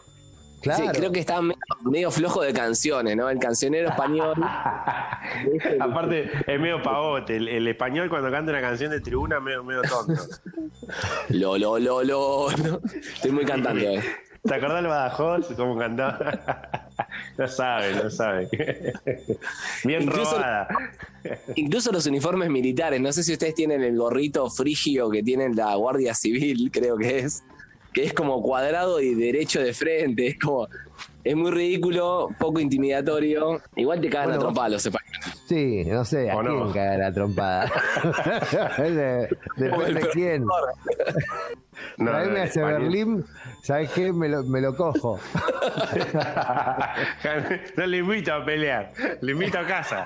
Claro. 0.63 0.83
Sí, 0.85 0.89
creo 0.97 1.11
que 1.11 1.19
estaba 1.19 1.41
medio, 1.41 1.59
medio 1.81 2.09
flojo 2.09 2.41
de 2.41 2.53
canciones, 2.53 3.15
¿no? 3.17 3.29
El 3.29 3.37
cancionero 3.37 3.89
español. 3.89 4.33
Aparte, 5.79 6.31
es 6.47 6.59
medio 6.59 6.81
pavote. 6.81 7.35
El, 7.35 7.47
el 7.49 7.67
español 7.67 8.09
cuando 8.09 8.31
canta 8.31 8.51
una 8.51 8.61
canción 8.61 8.89
de 8.91 9.01
tribuna 9.01 9.37
es 9.37 9.43
medio, 9.43 9.63
medio 9.63 9.81
tonto. 9.81 10.21
Lo, 11.29 11.57
lo, 11.57 11.79
lo, 11.79 12.03
lo. 12.03 12.49
Estoy 12.49 13.31
muy 13.31 13.45
cantando, 13.45 13.81
eh. 13.81 14.03
¿Te 14.43 14.55
acordás 14.55 14.77
del 14.81 14.87
Badajoz? 14.87 15.47
¿Cómo 15.55 15.77
cantaba? 15.77 16.89
no 17.37 17.47
sabe, 17.47 17.95
no 17.95 18.09
sabe. 18.09 18.49
Bien 19.85 20.03
Incluso- 20.03 20.35
robada. 20.35 20.67
Incluso 21.55 21.91
los 21.93 22.05
uniformes 22.05 22.49
militares, 22.49 22.99
no 22.99 23.11
sé 23.13 23.23
si 23.23 23.31
ustedes 23.31 23.55
tienen 23.55 23.81
el 23.83 23.97
gorrito 23.97 24.49
frigio 24.49 25.09
que 25.09 25.23
tienen 25.23 25.55
la 25.55 25.73
Guardia 25.75 26.13
Civil, 26.13 26.69
creo 26.71 26.97
que 26.97 27.19
es, 27.19 27.43
que 27.93 28.03
es 28.05 28.13
como 28.13 28.41
cuadrado 28.41 28.99
y 28.99 29.13
derecho 29.15 29.61
de 29.61 29.73
frente, 29.73 30.27
es 30.27 30.39
como, 30.39 30.67
es 31.23 31.35
muy 31.35 31.51
ridículo, 31.51 32.29
poco 32.39 32.59
intimidatorio, 32.59 33.61
igual 33.75 34.01
te 34.01 34.09
cagan 34.09 34.29
Bueno, 34.29 34.39
a 34.39 34.43
trompar 34.43 34.71
los 34.71 34.85
españoles. 34.85 35.43
Sí, 35.47 35.83
no 35.85 36.03
sé, 36.03 36.31
¿a 36.31 36.37
¿O 36.37 36.39
quién 36.43 36.59
no? 36.59 36.71
caga 36.73 36.97
la 36.97 37.13
trompada? 37.13 37.71
De- 38.77 39.29
Depende 39.57 40.01
de 40.01 40.09
quién. 40.11 40.45
No, 41.97 42.11
Traeme 42.11 42.33
no, 42.33 42.39
a 42.39 42.43
español. 42.45 42.81
Berlín, 42.81 43.25
¿sabes 43.63 43.89
qué? 43.91 44.11
Me 44.13 44.29
lo, 44.29 44.43
me 44.43 44.61
lo 44.61 44.75
cojo. 44.75 45.19
no 47.77 47.85
le 47.85 47.97
invito 47.97 48.33
a 48.33 48.45
pelear, 48.45 48.91
le 49.21 49.31
invito 49.31 49.59
a 49.59 49.65
casa. 49.65 50.05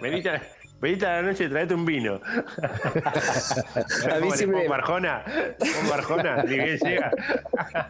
Venite, 0.00 0.30
a- 0.30 0.42
venite 0.80 1.06
a 1.06 1.16
la 1.16 1.22
noche 1.22 1.44
y 1.44 1.48
traete 1.48 1.74
un 1.74 1.84
vino. 1.84 2.14
A 2.14 2.20
mí 4.16 4.20
¿Cómo 4.20 4.32
sí 4.36 4.46
me- 4.46 4.68
Barjona? 4.68 5.22
¿Pongo 5.58 5.90
Barjona? 5.90 6.42
Ni 6.44 6.54
bien 6.56 6.78
llega. 6.78 7.10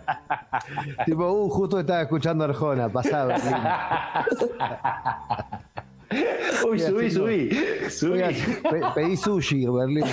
tipo, 1.07 1.31
uh, 1.31 1.49
justo 1.49 1.81
estaba 1.81 2.03
escuchando 2.03 2.45
Arjona, 2.45 2.89
Berlín. 2.89 3.37
Uy, 6.69 6.79
subí, 6.81 7.11
subí. 7.11 7.51
Subí. 7.89 8.21
Pedí 8.95 9.17
sushi, 9.17 9.67
Berlín. 9.67 10.05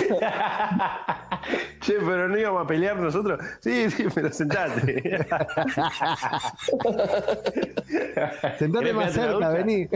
Che, 1.80 1.94
pero 1.94 2.28
no 2.28 2.36
íbamos 2.38 2.64
a 2.64 2.66
pelear 2.66 2.96
nosotros. 2.96 3.40
Sí, 3.60 3.90
sí, 3.90 4.06
pero 4.14 4.32
sentate. 4.32 5.26
Sentate 8.58 8.78
¿Querés 8.78 8.94
más 8.94 9.12
cerca, 9.12 9.50
vení. 9.50 9.88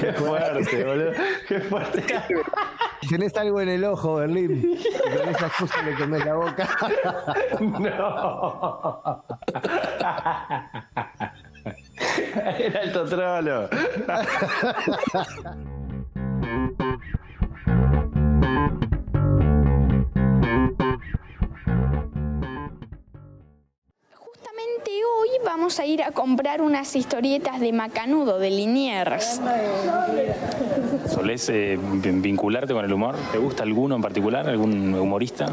Qué 0.00 0.12
fuerte, 0.14 0.84
boludo. 0.84 1.12
Qué 1.48 1.60
fuerte. 1.60 2.04
Tenés 3.08 3.36
algo 3.36 3.60
en 3.60 3.68
el 3.70 3.84
ojo, 3.84 4.16
Berlín. 4.16 4.78
Con 5.16 5.28
esa 5.28 5.46
excusa 5.46 5.82
le 5.82 5.94
comés 5.94 6.24
la 6.24 6.34
boca. 6.34 6.68
No. 7.60 9.24
Era 12.58 12.82
el 12.82 12.92
totrolo. 12.92 13.68
Vamos 25.70 25.78
a 25.78 25.86
ir 25.86 26.02
a 26.02 26.10
comprar 26.10 26.62
unas 26.62 26.96
historietas 26.96 27.60
de 27.60 27.72
Macanudo, 27.72 28.40
de 28.40 28.50
Liniers. 28.50 29.40
¿Solés 31.08 31.48
eh, 31.48 31.78
vin- 31.80 32.20
vincularte 32.20 32.74
con 32.74 32.84
el 32.84 32.92
humor? 32.92 33.14
¿Te 33.30 33.38
gusta 33.38 33.62
alguno 33.62 33.94
en 33.94 34.02
particular? 34.02 34.48
¿Algún 34.48 34.92
humorista? 34.92 35.46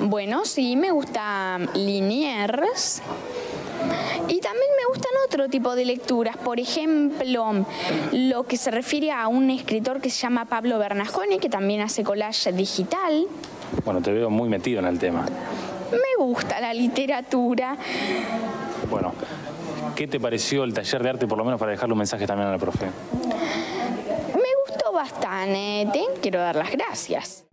Bueno, 0.00 0.44
sí, 0.44 0.74
me 0.74 0.90
gusta 0.90 1.60
Liniers. 1.74 3.00
Y 4.26 4.40
también 4.40 4.70
me 4.76 4.88
gustan 4.88 5.12
otro 5.28 5.48
tipo 5.48 5.76
de 5.76 5.84
lecturas. 5.84 6.36
Por 6.38 6.58
ejemplo, 6.58 7.64
lo 8.10 8.42
que 8.42 8.56
se 8.56 8.72
refiere 8.72 9.12
a 9.12 9.28
un 9.28 9.50
escritor 9.50 10.00
que 10.00 10.10
se 10.10 10.20
llama 10.20 10.46
Pablo 10.46 10.80
Bernasconi, 10.80 11.38
que 11.38 11.48
también 11.48 11.80
hace 11.80 12.02
collage 12.02 12.50
digital. 12.50 13.26
Bueno, 13.84 14.02
te 14.02 14.10
veo 14.10 14.30
muy 14.30 14.48
metido 14.48 14.80
en 14.80 14.86
el 14.86 14.98
tema. 14.98 15.24
Me 15.92 16.24
gusta 16.24 16.58
la 16.58 16.72
literatura. 16.74 17.76
Bueno, 18.92 19.14
¿qué 19.96 20.06
te 20.06 20.20
pareció 20.20 20.64
el 20.64 20.74
taller 20.74 21.02
de 21.02 21.08
arte, 21.08 21.26
por 21.26 21.38
lo 21.38 21.44
menos 21.44 21.58
para 21.58 21.70
dejarle 21.72 21.94
un 21.94 21.98
mensaje 22.00 22.26
también 22.26 22.48
a 22.48 22.52
la 22.52 22.58
profe? 22.58 22.90
Me 24.34 24.50
gustó 24.68 24.92
bastante. 24.92 26.04
Quiero 26.20 26.40
dar 26.40 26.56
las 26.56 26.70
gracias. 26.70 27.46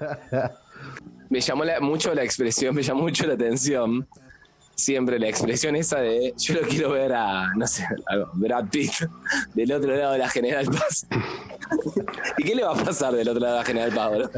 Me 1.28 1.40
llamó 1.40 1.64
la- 1.64 1.80
mucho 1.80 2.14
la 2.14 2.22
expresión, 2.22 2.74
me 2.74 2.82
llamó 2.82 3.02
mucho 3.02 3.26
la 3.26 3.34
atención. 3.34 4.06
Siempre 4.76 5.18
la 5.18 5.28
expresión 5.28 5.74
esa 5.74 6.00
de 6.00 6.34
yo 6.36 6.54
lo 6.54 6.60
quiero 6.60 6.90
ver 6.90 7.12
a, 7.14 7.52
no 7.56 7.66
sé, 7.66 7.84
a 7.84 8.28
Brad 8.34 8.66
Pitt 8.68 8.92
del 9.54 9.72
otro 9.72 9.96
lado 9.96 10.12
de 10.12 10.18
la 10.18 10.28
General 10.28 10.66
Paz. 10.66 11.06
¿Y 12.36 12.44
qué 12.44 12.54
le 12.54 12.62
va 12.62 12.72
a 12.72 12.84
pasar 12.84 13.14
del 13.14 13.28
otro 13.28 13.40
lado 13.40 13.54
de 13.54 13.60
la 13.60 13.64
General 13.64 13.92
Paz, 13.92 14.10
bro? 14.12 14.30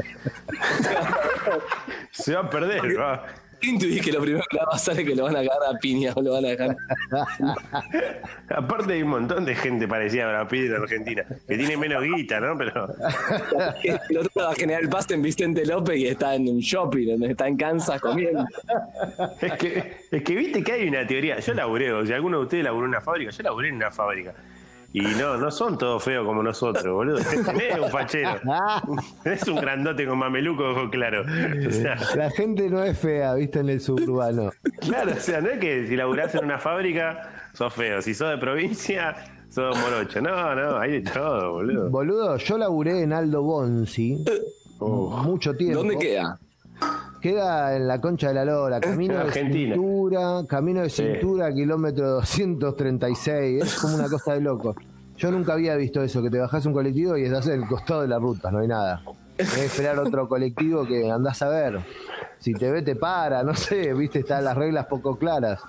Se 2.11 2.33
va 2.33 2.41
a 2.41 2.49
perder, 2.49 2.97
va. 2.97 3.25
Intuí 3.61 3.99
que 3.99 4.11
lo 4.11 4.21
primero 4.21 4.43
que 4.49 4.57
le 4.57 4.59
va 4.59 4.67
a 4.67 4.71
pasar 4.71 4.99
es 4.99 5.05
que 5.05 5.15
lo 5.15 5.23
van 5.23 5.35
a 5.35 5.39
cagar 5.39 5.75
a 5.75 5.77
piña 5.79 6.13
o 6.15 6.21
lo 6.21 6.33
van 6.33 6.45
a 6.45 6.49
dejar. 6.49 6.77
Aparte 8.49 8.93
hay 8.93 9.03
un 9.03 9.09
montón 9.09 9.45
de 9.45 9.55
gente 9.55 9.87
parecida 9.87 10.25
a 10.25 10.29
Brad 10.29 10.47
Pitt 10.47 10.65
en 10.65 10.75
Argentina, 10.75 11.23
que 11.47 11.57
tiene 11.57 11.77
menos 11.77 12.03
guita, 12.03 12.39
¿no? 12.39 12.57
Pero 12.57 12.87
El 13.83 14.17
otro 14.17 14.31
de 14.35 14.49
la 14.49 14.55
General 14.55 14.89
Paz 14.89 15.01
está 15.01 15.13
en 15.15 15.21
Vicente 15.21 15.65
López 15.65 15.97
y 15.97 16.07
está 16.07 16.35
en 16.35 16.47
un 16.47 16.59
shopping, 16.59 17.23
está 17.23 17.47
en 17.47 17.57
Kansas 17.57 17.99
comiendo. 17.99 18.45
es 19.41 19.53
que, 19.53 19.97
es 20.11 20.23
que 20.23 20.35
viste 20.35 20.63
que 20.63 20.71
hay 20.71 20.87
una 20.87 21.05
teoría. 21.05 21.39
Yo 21.39 21.53
laburé, 21.53 21.91
o 21.91 22.05
si 22.05 22.13
alguno 22.13 22.37
de 22.37 22.43
ustedes 22.43 22.63
laburó 22.63 22.85
en 22.85 22.89
una 22.89 23.01
fábrica, 23.01 23.31
yo 23.31 23.43
laburé 23.43 23.69
en 23.69 23.75
una 23.75 23.91
fábrica. 23.91 24.33
Y 24.91 25.01
no, 25.01 25.37
no 25.37 25.51
son 25.51 25.77
todos 25.77 26.03
feos 26.03 26.25
como 26.25 26.41
nosotros, 26.41 26.91
boludo. 26.93 27.19
Tenés 27.45 27.77
un 27.79 27.89
fachero. 27.89 28.39
Es 29.25 29.47
un 29.47 29.57
grandote 29.57 30.07
con 30.07 30.17
mameluco, 30.17 30.63
ojo 30.63 30.89
claro. 30.89 31.21
O 31.21 31.71
sea, 31.71 31.97
La 32.15 32.31
gente 32.31 32.69
no 32.69 32.83
es 32.83 32.97
fea, 32.97 33.35
viste, 33.35 33.59
en 33.59 33.69
el 33.69 33.81
suburbano. 33.81 34.51
claro, 34.81 35.11
o 35.11 35.19
sea, 35.19 35.41
no 35.41 35.49
es 35.49 35.59
que 35.59 35.87
si 35.87 35.95
laburás 35.95 36.33
en 36.35 36.45
una 36.45 36.57
fábrica, 36.57 37.51
sos 37.53 37.73
feo. 37.73 38.01
Si 38.01 38.13
sos 38.13 38.31
de 38.31 38.37
provincia, 38.37 39.15
sos 39.49 39.77
morocho. 39.77 40.21
No, 40.21 40.55
no, 40.55 40.79
hay 40.79 41.01
de 41.01 41.11
todo, 41.11 41.53
boludo. 41.53 41.89
Boludo, 41.89 42.37
yo 42.37 42.57
laburé 42.57 43.03
en 43.03 43.13
Aldo 43.13 43.43
Bonzi 43.43 44.23
mucho 44.79 45.55
tiempo. 45.55 45.79
¿Dónde 45.79 45.97
queda? 45.97 46.39
Queda 47.21 47.75
en 47.75 47.87
la 47.87 47.99
concha 47.99 48.29
de 48.29 48.33
la 48.35 48.45
lora, 48.45 48.79
camino 48.81 49.15
de 49.15 49.19
Argentina. 49.21 49.75
cintura, 49.75 50.41
camino 50.47 50.81
de 50.81 50.89
Sí. 50.89 51.03
cintura, 51.03 51.51
kilómetro 51.53 52.09
236, 52.11 53.63
es 53.63 53.75
como 53.75 53.95
una 53.95 54.07
cosa 54.09 54.33
de 54.33 54.41
loco. 54.41 54.75
Yo 55.17 55.31
nunca 55.31 55.53
había 55.53 55.75
visto 55.75 56.01
eso, 56.01 56.21
que 56.23 56.29
te 56.29 56.39
bajás 56.39 56.65
un 56.65 56.71
colectivo 56.73 57.17
y 57.17 57.23
estás 57.25 57.47
en 57.47 57.61
el 57.61 57.67
costado 57.67 58.01
de 58.03 58.07
la 58.07 58.19
ruta, 58.19 58.51
no 58.51 58.59
hay 58.59 58.67
nada. 58.69 59.01
Que 59.37 59.65
esperar 59.65 59.99
otro 59.99 60.27
colectivo 60.29 60.85
que 60.85 61.09
andás 61.11 61.41
a 61.41 61.49
ver. 61.49 61.79
Si 62.39 62.53
te 62.53 62.71
ve, 62.71 62.81
te 62.81 62.95
para, 62.95 63.43
no 63.43 63.53
sé, 63.53 63.93
viste, 63.93 64.19
están 64.19 64.45
las 64.45 64.55
reglas 64.57 64.85
poco 64.85 65.17
claras. 65.17 65.59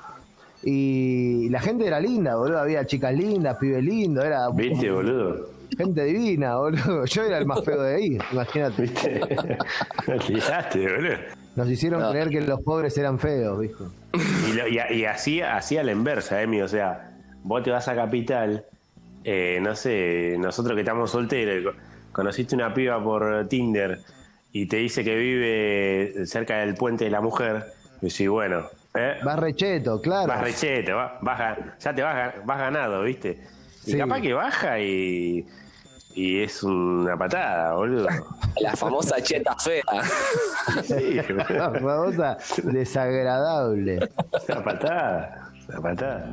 Y 0.62 1.48
la 1.48 1.58
gente 1.60 1.86
era 1.86 1.98
linda, 1.98 2.36
boludo. 2.36 2.60
Había 2.60 2.84
chicas 2.84 3.12
lindas, 3.14 3.56
pibes 3.56 3.82
lindos, 3.82 4.24
era 4.24 4.48
¿Viste, 4.50 4.90
boludo? 4.90 5.48
gente 5.76 6.04
divina, 6.04 6.56
boludo. 6.56 7.04
Yo 7.06 7.22
era 7.24 7.38
el 7.38 7.46
más 7.46 7.64
feo 7.64 7.82
de 7.82 7.94
ahí, 7.96 8.18
imagínate. 8.32 8.82
¿Viste? 8.82 9.20
Olvidaste, 10.06 10.92
boludo. 10.96 11.16
Nos 11.60 11.68
hicieron 11.70 12.00
No. 12.00 12.10
creer 12.10 12.30
que 12.30 12.40
los 12.40 12.62
pobres 12.62 12.96
eran 12.96 13.18
feos, 13.18 13.60
¿viste? 13.60 13.84
Y, 14.48 14.52
lo- 14.54 14.66
y, 14.66 14.80
y 15.00 15.04
así, 15.04 15.42
así 15.42 15.76
a 15.76 15.82
la 15.82 15.92
inversa, 15.92 16.40
Emi. 16.40 16.62
O 16.62 16.68
sea, 16.68 17.10
vos 17.42 17.62
te 17.62 17.70
vas 17.70 17.86
a 17.86 17.94
Capital, 17.94 18.64
eh, 19.24 19.58
no 19.60 19.76
sé, 19.76 20.36
nosotros 20.38 20.74
que 20.74 20.80
estamos 20.80 21.10
solteros, 21.10 21.74
co- 21.74 21.80
conociste 22.12 22.54
una 22.54 22.72
piba 22.72 23.02
por 23.04 23.46
Tinder 23.48 23.98
y 24.52 24.64
te 24.66 24.78
dice 24.78 25.04
que 25.04 25.14
vive 25.14 26.24
cerca 26.26 26.56
del 26.60 26.74
puente 26.76 27.04
de 27.04 27.10
la 27.10 27.20
mujer. 27.20 27.66
Y 28.00 28.06
decís, 28.06 28.28
bueno, 28.30 28.62
¿eh? 28.94 29.16
Vas 29.22 29.38
recheto, 29.38 30.00
claro. 30.00 30.28
vas 30.28 30.40
rechete, 30.42 30.92
va- 30.94 31.18
vas 31.20 31.58
ya 31.78 31.94
te 31.94 32.00
vas, 32.02 32.34
vas 32.46 32.58
ganado, 32.58 33.02
¿viste? 33.02 33.38
Y 33.86 33.92
Sí. 33.92 33.98
capaz 33.98 34.22
que 34.22 34.32
baja 34.32 34.80
y, 34.80 35.46
y 36.14 36.42
es 36.42 36.62
una 36.62 37.16
patada, 37.16 37.74
boludo. 37.74 38.08
La 38.60 38.76
famosa 38.76 39.22
cheta 39.22 39.56
fea. 39.56 39.82
Sí, 40.82 41.14
La 41.50 41.70
famosa 41.70 42.36
desagradable. 42.64 44.08
una 44.48 44.64
patada, 44.64 45.52
una 45.68 45.80
patada. 45.80 46.30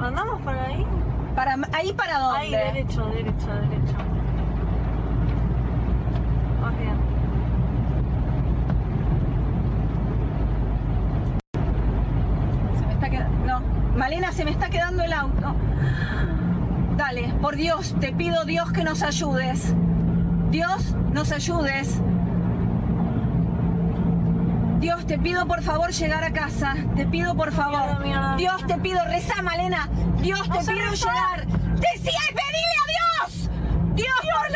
¿Andamos 0.00 0.40
para 0.42 0.64
ahí? 0.64 0.86
Para, 1.34 1.56
¿Ahí 1.72 1.92
para 1.92 2.18
dónde? 2.18 2.38
Ahí, 2.38 2.50
derecho, 2.50 3.04
derecho, 3.06 3.46
derecho. 3.46 3.96
Más 6.60 6.78
bien. 6.78 6.96
Se 12.78 12.86
me 12.86 12.92
está 12.94 13.10
quedando. 13.10 13.46
No, 13.46 13.60
Malena, 13.98 14.30
se 14.32 14.44
me 14.44 14.52
está 14.52 14.70
quedando 14.70 15.02
el 15.02 15.12
auto. 15.12 15.56
Dale, 16.96 17.34
por 17.42 17.56
Dios, 17.56 17.96
te 17.98 18.12
pido 18.12 18.44
Dios 18.44 18.70
que 18.70 18.84
nos 18.84 19.02
ayudes. 19.02 19.74
Dios, 20.50 20.94
nos 21.12 21.32
ayudes. 21.32 22.00
Dios, 24.78 25.04
te 25.04 25.18
pido 25.18 25.48
por 25.48 25.62
favor 25.62 25.90
llegar 25.90 26.22
a 26.22 26.32
casa. 26.32 26.76
Te 26.94 27.06
pido 27.06 27.34
por 27.34 27.50
favor. 27.50 27.98
Dios, 28.36 28.64
te 28.68 28.78
pido, 28.78 29.04
reza, 29.04 29.42
Malena. 29.42 29.88
Dios, 30.22 30.48
te 30.48 30.58
pido 30.60 30.92
llegar. 30.92 31.46
¡Decía 31.46 32.20
y 32.30 32.34
pedile 32.34 32.76
a 32.78 33.26
Dios! 33.26 33.50
Dios, 33.96 34.20
por 34.20 34.52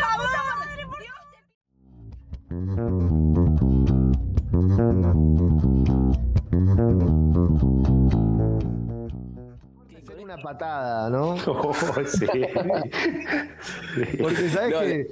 patada, 10.53 11.09
¿no? 11.09 11.35
Oh, 11.47 11.73
sí. 12.05 12.25
Porque 14.21 14.49
sabes 14.49 14.73
No, 14.73 14.79
que 14.79 15.07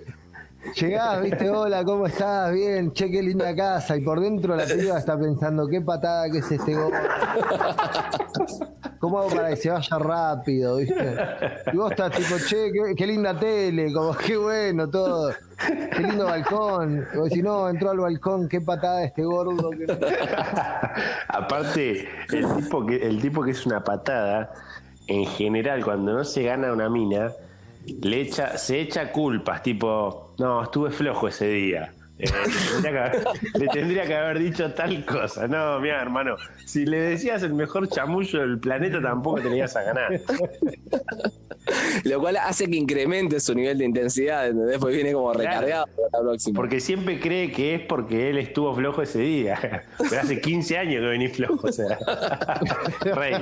llegás, 0.75 1.21
viste, 1.23 1.49
hola, 1.49 1.83
¿cómo 1.83 2.05
estás? 2.05 2.53
Bien, 2.53 2.91
che, 2.93 3.09
qué 3.09 3.21
linda 3.21 3.55
casa. 3.55 3.97
Y 3.97 4.01
por 4.01 4.19
dentro 4.19 4.55
la 4.55 4.65
piba 4.65 4.97
está 4.97 5.17
pensando, 5.19 5.67
qué 5.67 5.81
patada 5.81 6.29
que 6.29 6.37
es 6.39 6.51
este 6.51 6.75
gol. 6.75 6.93
¿Cómo 8.99 9.19
hago 9.19 9.29
para 9.29 9.49
que 9.49 9.55
se 9.55 9.71
vaya 9.71 9.97
rápido, 9.97 10.77
viste? 10.77 11.17
Y 11.73 11.77
vos 11.77 11.89
estás 11.91 12.11
tipo, 12.11 12.35
che, 12.37 12.71
qué, 12.71 12.93
qué 12.95 13.07
linda 13.07 13.37
tele, 13.37 13.91
como 13.91 14.13
qué 14.15 14.37
bueno 14.37 14.87
todo. 14.87 15.33
Qué 15.67 15.99
lindo 15.99 16.25
balcón. 16.25 17.07
Vos 17.15 17.29
decís, 17.29 17.43
no, 17.43 17.67
entró 17.67 17.89
al 17.91 17.97
balcón, 17.99 18.47
qué 18.47 18.61
patada 18.61 19.03
este 19.03 19.23
gordo. 19.23 19.71
que 19.71 19.87
no". 19.87 19.97
Aparte, 21.29 22.07
el 22.31 22.55
tipo, 22.55 22.85
que, 22.85 22.95
el 22.97 23.19
tipo 23.19 23.43
que 23.43 23.51
es 23.51 23.65
una 23.65 23.83
patada, 23.83 24.51
en 25.07 25.25
general, 25.25 25.83
cuando 25.83 26.13
no 26.13 26.23
se 26.23 26.43
gana 26.43 26.71
una 26.71 26.89
mina, 26.89 27.31
le 28.01 28.21
echa, 28.21 28.57
se 28.57 28.79
echa 28.79 29.11
culpas, 29.11 29.63
tipo, 29.63 30.33
no, 30.37 30.63
estuve 30.63 30.91
flojo 30.91 31.27
ese 31.27 31.47
día. 31.47 31.93
Eh, 32.19 32.29
le, 33.59 33.67
tendría 33.69 34.05
que 34.05 34.15
haber, 34.15 34.37
le 34.39 34.43
dicho 34.43 34.71
tal 34.73 35.03
cosa. 35.05 35.47
No, 35.47 35.79
mira, 35.79 36.01
hermano, 36.01 36.35
si 36.65 36.85
le 36.85 36.99
decías 36.99 37.41
el 37.43 37.53
mejor 37.53 37.89
chamullo 37.89 38.41
del 38.41 38.59
planeta, 38.59 39.01
tampoco 39.01 39.41
tenías 39.41 39.75
a 39.75 39.83
ganar. 39.83 40.21
Lo 42.03 42.19
cual 42.19 42.37
hace 42.37 42.69
que 42.69 42.75
incremente 42.77 43.39
su 43.39 43.53
nivel 43.55 43.77
de 43.77 43.85
intensidad, 43.85 44.47
¿entendés? 44.47 44.77
Porque 44.77 44.95
viene 44.95 45.13
como 45.13 45.33
recargado 45.33 45.85
para 45.87 46.07
la 46.11 46.29
próxima. 46.29 46.55
Porque 46.55 46.79
siempre 46.79 47.19
cree 47.19 47.51
que 47.51 47.75
es 47.75 47.81
porque 47.81 48.29
él 48.29 48.37
estuvo 48.37 48.73
flojo 48.75 49.01
ese 49.01 49.19
día. 49.19 49.83
Pero 50.09 50.21
hace 50.21 50.39
15 50.41 50.77
años 50.77 50.95
que 51.01 51.07
venís 51.07 51.33
flojo, 51.35 51.67
o 51.67 51.71
sea. 51.71 51.97
Rey. 53.15 53.33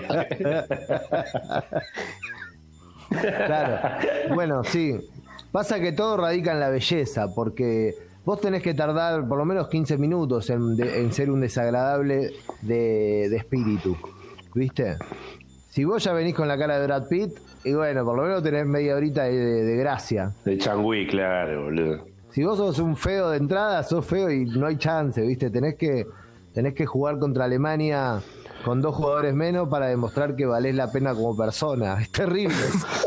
Claro. 3.10 4.36
Bueno, 4.36 4.64
sí. 4.64 4.98
Pasa 5.52 5.80
que 5.80 5.92
todo 5.92 6.18
radica 6.18 6.52
en 6.52 6.60
la 6.60 6.70
belleza, 6.70 7.34
porque 7.34 7.96
vos 8.24 8.40
tenés 8.40 8.62
que 8.62 8.74
tardar 8.76 9.28
por 9.28 9.38
lo 9.40 9.46
menos 9.46 9.68
15 9.68 9.98
minutos 9.98 10.50
en, 10.52 10.76
de- 10.76 11.00
en 11.02 11.12
ser 11.12 11.32
un 11.32 11.42
desagradable 11.42 12.34
de, 12.62 13.28
de 13.30 13.36
espíritu. 13.38 13.98
¿Viste? 14.54 14.98
Si 15.70 15.84
vos 15.86 16.04
ya 16.04 16.14
venís 16.14 16.36
con 16.36 16.48
la 16.48 16.58
cara 16.58 16.78
de 16.80 16.86
Brad 16.88 17.08
Pitt, 17.08 17.32
y 17.64 17.74
bueno, 17.74 18.04
por 18.04 18.16
lo 18.18 18.24
menos 18.24 18.42
tenés 18.44 18.66
media 18.66 18.96
horita 18.96 19.24
de, 19.24 19.36
de- 19.38 19.64
de 19.64 19.78
gracia. 19.78 20.32
De 20.46 20.58
Changui, 20.58 21.08
claro, 21.08 21.66
boludo. 21.66 22.06
Si 22.32 22.44
vos 22.44 22.58
sos 22.58 22.80
un 22.80 22.96
feo 22.96 23.30
de 23.32 23.38
entrada, 23.38 23.84
sos 23.84 24.06
feo 24.06 24.32
y 24.32 24.46
no 24.46 24.66
hay 24.68 24.78
chance, 24.78 25.22
¿viste? 25.22 25.50
Tenés 25.50 25.76
que, 25.76 26.06
tenés 26.54 26.74
que 26.74 26.86
jugar 26.86 27.18
contra 27.20 27.46
Alemania 27.46 28.20
con 28.64 28.82
dos 28.82 28.96
jugadores 28.96 29.34
menos 29.34 29.70
para 29.70 29.88
demostrar 29.88 30.36
que 30.36 30.46
valés 30.46 30.76
la 30.76 30.92
pena 30.92 31.14
como 31.14 31.36
persona. 31.36 31.98
Es 32.02 32.12
terrible. 32.12 32.56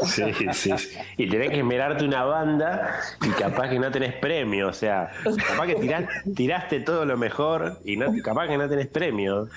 Sí, 0.07 0.25
sí. 0.53 0.71
Y 1.17 1.29
tenés 1.29 1.51
que 1.51 1.59
esmerarte 1.59 2.05
una 2.05 2.25
banda 2.25 2.97
y 3.25 3.29
capaz 3.31 3.69
que 3.71 3.79
no 3.79 3.91
tenés 3.91 4.15
premio. 4.15 4.69
O 4.69 4.73
sea, 4.73 5.11
capaz 5.49 5.67
que 5.67 5.75
tirás- 5.77 6.09
tiraste 6.35 6.81
todo 6.81 7.05
lo 7.05 7.17
mejor 7.17 7.79
y 7.85 7.97
no, 7.97 8.07
capaz 8.23 8.49
que 8.49 8.57
no 8.59 8.69
tenés 8.69 8.87
premio. 8.89 9.49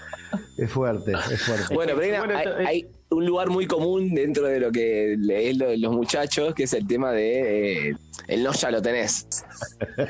Es 0.58 0.72
fuerte, 0.72 1.14
es 1.32 1.42
fuerte. 1.42 1.74
Bueno, 1.74 1.94
pero 1.96 2.04
hay, 2.04 2.10
una- 2.10 2.20
Bueno, 2.20 2.38
hay- 2.38 2.46
esto- 2.46 2.58
hay 2.68 2.88
un 3.10 3.26
lugar 3.26 3.50
muy 3.50 3.66
común 3.68 4.14
dentro 4.14 4.46
de 4.48 4.60
lo 4.60 4.72
que 4.72 5.14
es 5.14 5.58
lo 5.58 5.68
de 5.68 5.78
los 5.78 5.94
muchachos, 5.94 6.54
que 6.56 6.64
es 6.64 6.74
el 6.74 6.86
tema 6.88 7.12
de 7.12 7.90
eh, 7.92 7.96
el 8.28 8.44
no 8.44 8.52
ya 8.54 8.72
lo 8.72 8.82
tenés. 8.82 9.28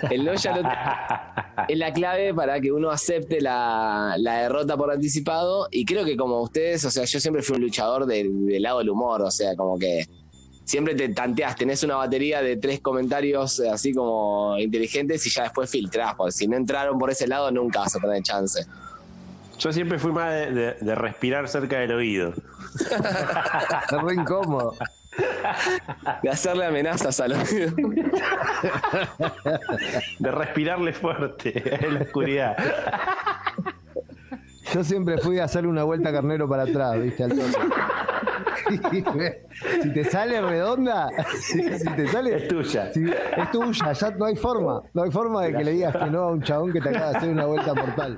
El 0.09 0.23
no 0.25 0.33
ya 0.35 0.51
lo 0.55 0.61
tenés 0.61 0.77
es 1.69 1.77
la 1.77 1.93
clave 1.93 2.33
para 2.33 2.59
que 2.59 2.71
uno 2.71 2.89
acepte 2.91 3.41
la, 3.41 4.15
la 4.17 4.37
derrota 4.41 4.75
por 4.77 4.91
anticipado. 4.91 5.67
Y 5.71 5.85
creo 5.85 6.05
que 6.05 6.15
como 6.17 6.41
ustedes, 6.41 6.85
o 6.85 6.91
sea, 6.91 7.05
yo 7.05 7.19
siempre 7.19 7.41
fui 7.43 7.55
un 7.55 7.61
luchador 7.63 8.05
del, 8.05 8.61
lado 8.61 8.79
del 8.79 8.89
humor, 8.89 9.21
o 9.21 9.31
sea, 9.31 9.55
como 9.55 9.77
que 9.79 10.05
siempre 10.63 10.95
te 10.95 11.09
tanteás, 11.09 11.55
tenés 11.55 11.83
una 11.83 11.95
batería 11.97 12.41
de 12.41 12.57
tres 12.57 12.79
comentarios 12.81 13.59
eh, 13.59 13.69
así 13.69 13.93
como 13.93 14.57
inteligentes 14.57 15.25
y 15.27 15.29
ya 15.29 15.43
después 15.43 15.69
filtrás, 15.69 16.15
porque 16.15 16.31
si 16.31 16.47
no 16.47 16.57
entraron 16.57 16.97
por 16.97 17.11
ese 17.11 17.27
lado 17.27 17.51
nunca 17.51 17.81
vas 17.81 17.95
a 17.95 17.99
tener 17.99 18.23
chance. 18.23 18.65
Yo 19.59 19.71
siempre 19.71 19.99
fui 19.99 20.11
más 20.11 20.33
de, 20.33 20.51
de- 20.51 20.73
de 20.81 20.95
respirar 20.95 21.47
cerca 21.47 21.77
del 21.79 21.91
oído. 21.93 22.33
Es 22.75 24.01
re 24.01 24.13
incómodo. 24.15 24.73
De 26.23 26.29
hacerle 26.29 26.65
amenazas 26.65 27.19
a 27.19 27.27
los 27.27 27.37
De 30.19 30.31
respirarle 30.31 30.93
fuerte 30.93 31.85
en 31.85 31.93
la 31.95 32.01
oscuridad. 32.01 32.55
Yo 34.73 34.83
siempre 34.83 35.17
fui 35.19 35.39
a 35.39 35.43
hacerle 35.45 35.69
una 35.69 35.83
vuelta 35.83 36.09
a 36.09 36.11
carnero 36.13 36.49
para 36.49 36.63
atrás, 36.63 36.99
¿viste? 36.99 37.23
Al 37.23 37.33
si 39.83 39.93
te 39.93 40.03
sale 40.05 40.41
redonda, 40.41 41.09
si, 41.39 41.61
si 41.79 41.85
te 41.95 42.07
sale. 42.07 42.35
Es 42.35 42.47
tuya. 42.47 42.91
si- 42.91 43.05
es 43.05 43.51
tuya, 43.51 43.93
ya 43.93 44.09
no 44.11 44.25
hay 44.25 44.35
forma. 44.35 44.81
No 44.93 45.03
hay 45.03 45.11
forma 45.11 45.43
de 45.43 45.53
que 45.55 45.63
le 45.63 45.71
digas 45.71 45.95
que 45.95 46.05
no 46.09 46.19
a 46.23 46.31
un 46.31 46.41
chabón 46.41 46.73
que 46.73 46.81
te 46.81 46.89
acaba 46.89 47.11
de 47.11 47.17
hacer 47.17 47.29
una 47.29 47.45
vuelta 47.45 47.73
mortal. 47.75 48.17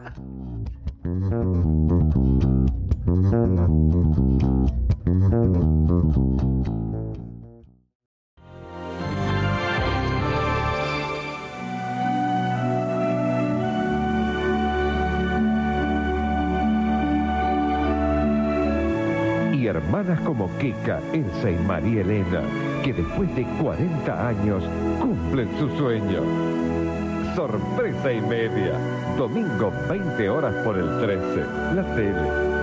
Hermanas 19.68 20.20
como 20.22 20.50
Kika, 20.58 21.00
Elsa 21.14 21.52
y 21.52 21.56
María 21.56 22.02
Elena, 22.02 22.42
que 22.84 22.94
después 22.94 23.34
de 23.36 23.44
40 23.62 24.28
años 24.28 24.64
cumplen 25.00 25.50
su 25.60 25.70
sueño. 25.78 26.22
Sorpresa 27.36 28.12
y 28.12 28.22
media. 28.22 28.74
Domingo 29.18 29.72
20 29.90 30.30
horas 30.30 30.56
por 30.64 30.78
el 30.78 30.88
13. 31.00 31.46
La 31.76 31.96
tele. 31.96 32.58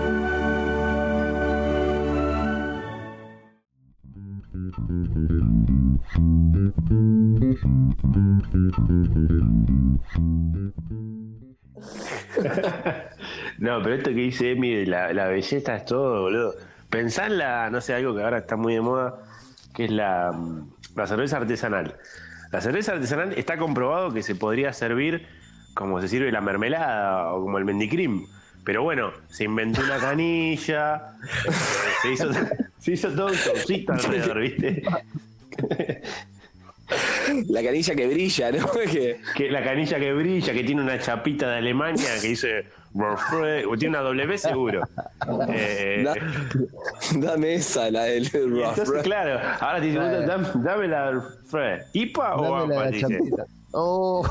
No, 13.58 13.80
pero 13.82 13.94
esto 13.94 14.10
que 14.10 14.16
dice 14.16 14.50
Emi 14.52 14.84
la, 14.84 15.12
la 15.12 15.28
belleza 15.28 15.76
es 15.76 15.84
todo, 15.84 16.22
boludo. 16.22 16.54
Pensá 16.94 17.26
en 17.26 17.38
la, 17.38 17.70
no 17.70 17.80
sé, 17.80 17.94
algo 17.94 18.14
que 18.14 18.22
ahora 18.22 18.38
está 18.38 18.56
muy 18.56 18.74
de 18.74 18.80
moda, 18.80 19.16
que 19.74 19.84
es 19.86 19.90
la, 19.90 20.30
mm, 20.32 20.70
la 20.96 21.06
cerveza 21.06 21.36
artesanal. 21.38 21.96
La 22.52 22.60
cerveza 22.60 22.92
artesanal 22.92 23.32
está 23.36 23.56
comprobado 23.58 24.12
que 24.12 24.22
se 24.22 24.34
podría 24.36 24.72
servir 24.72 25.26
como 25.74 26.00
se 26.00 26.06
sirve 26.08 26.30
la 26.30 26.40
mermelada 26.40 27.32
o 27.32 27.42
como 27.42 27.58
el 27.58 27.64
mendicrim. 27.64 28.26
Pero 28.64 28.82
bueno, 28.82 29.12
se 29.28 29.44
inventó 29.44 29.82
una 29.82 29.98
canilla, 29.98 31.16
eh, 31.46 31.52
se 32.02 32.12
hizo, 32.12 32.30
se 32.78 32.92
hizo 32.92 33.10
todo 33.10 33.26
un 33.26 33.34
showcito 33.34 33.92
alrededor, 33.92 34.40
¿viste? 34.40 34.82
La 37.48 37.62
canilla 37.62 37.94
que 37.94 38.06
brilla, 38.06 38.52
¿no? 38.52 38.70
Que- 38.92 39.20
Que 39.36 39.50
la 39.50 39.62
canilla 39.64 39.98
que 39.98 40.12
brilla, 40.12 40.52
que 40.52 40.64
tiene 40.64 40.80
una 40.82 40.98
chapita 40.98 41.48
de 41.50 41.56
Alemania 41.58 42.08
que 42.20 42.28
dice 42.28 42.66
tiene 43.76 43.98
una 43.98 44.08
W 44.08 44.38
seguro. 44.38 44.82
Eh, 45.48 46.02
Da- 46.04 46.14
dame 47.18 47.54
esa, 47.54 47.90
la 47.90 48.04
del 48.04 48.28
entonces, 48.34 49.02
claro, 49.02 49.40
ahora 49.60 49.80
te 49.80 49.86
dicen, 49.86 50.26
dame, 50.26 50.48
dame 50.56 50.88
la 50.88 51.10
Warfare. 51.10 51.84
¿IPA 51.94 52.36
o 52.36 52.90
chapita. 52.92 53.46
Oh, 53.72 54.24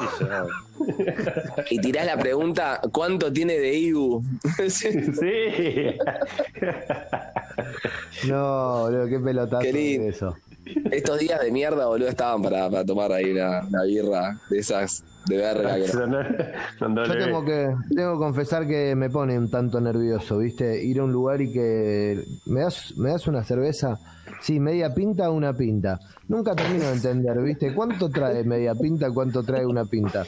Y 1.70 1.80
tirás 1.80 2.06
la 2.06 2.18
pregunta, 2.18 2.80
¿cuánto 2.92 3.32
tiene 3.34 3.58
de 3.58 3.74
IBU? 3.74 4.24
Sí. 4.70 5.98
no, 8.28 8.82
boludo, 8.84 9.08
qué 9.08 9.20
pelotazo 9.20 9.62
Qué 9.64 9.74
lindo. 9.74 10.10
eso. 10.10 10.38
Estos 10.92 11.20
días 11.20 11.42
de 11.42 11.52
mierda, 11.52 11.86
boludo, 11.88 12.08
estaban 12.10 12.42
para, 12.42 12.70
para 12.70 12.86
tomar 12.86 13.12
ahí 13.12 13.32
una, 13.32 13.62
una 13.68 13.84
birra 13.84 14.38
de 14.50 14.60
esas 14.60 15.04
de 15.26 15.38
verga. 15.38 15.76
que- 15.76 15.88
Yo 17.08 17.14
tengo 17.26 17.46
que, 17.46 17.76
tengo 17.96 18.14
que 18.14 18.20
confesar 18.20 18.68
que 18.68 18.96
me 18.96 19.10
pone 19.10 19.38
un 19.38 19.50
tanto 19.50 19.80
nervioso, 19.82 20.38
¿viste? 20.38 20.84
Ir 20.84 21.00
a 21.00 21.04
un 21.04 21.12
lugar 21.12 21.42
y 21.42 21.52
que 21.52 22.24
me 22.46 22.62
das, 22.62 22.94
me 22.98 23.10
das 23.10 23.28
una 23.28 23.44
cerveza, 23.44 23.98
sí, 24.42 24.60
media 24.60 24.94
pinta 24.94 25.30
o 25.30 25.34
una 25.34 25.54
pinta. 25.54 26.00
Nunca 26.28 26.56
termino 26.56 26.86
de 26.86 26.94
entender, 26.94 27.42
¿viste? 27.42 27.74
¿Cuánto 27.74 28.10
trae 28.10 28.44
media 28.44 28.74
pinta, 28.76 29.12
cuánto 29.12 29.44
trae 29.44 29.66
una 29.66 29.86
pinta? 29.86 30.24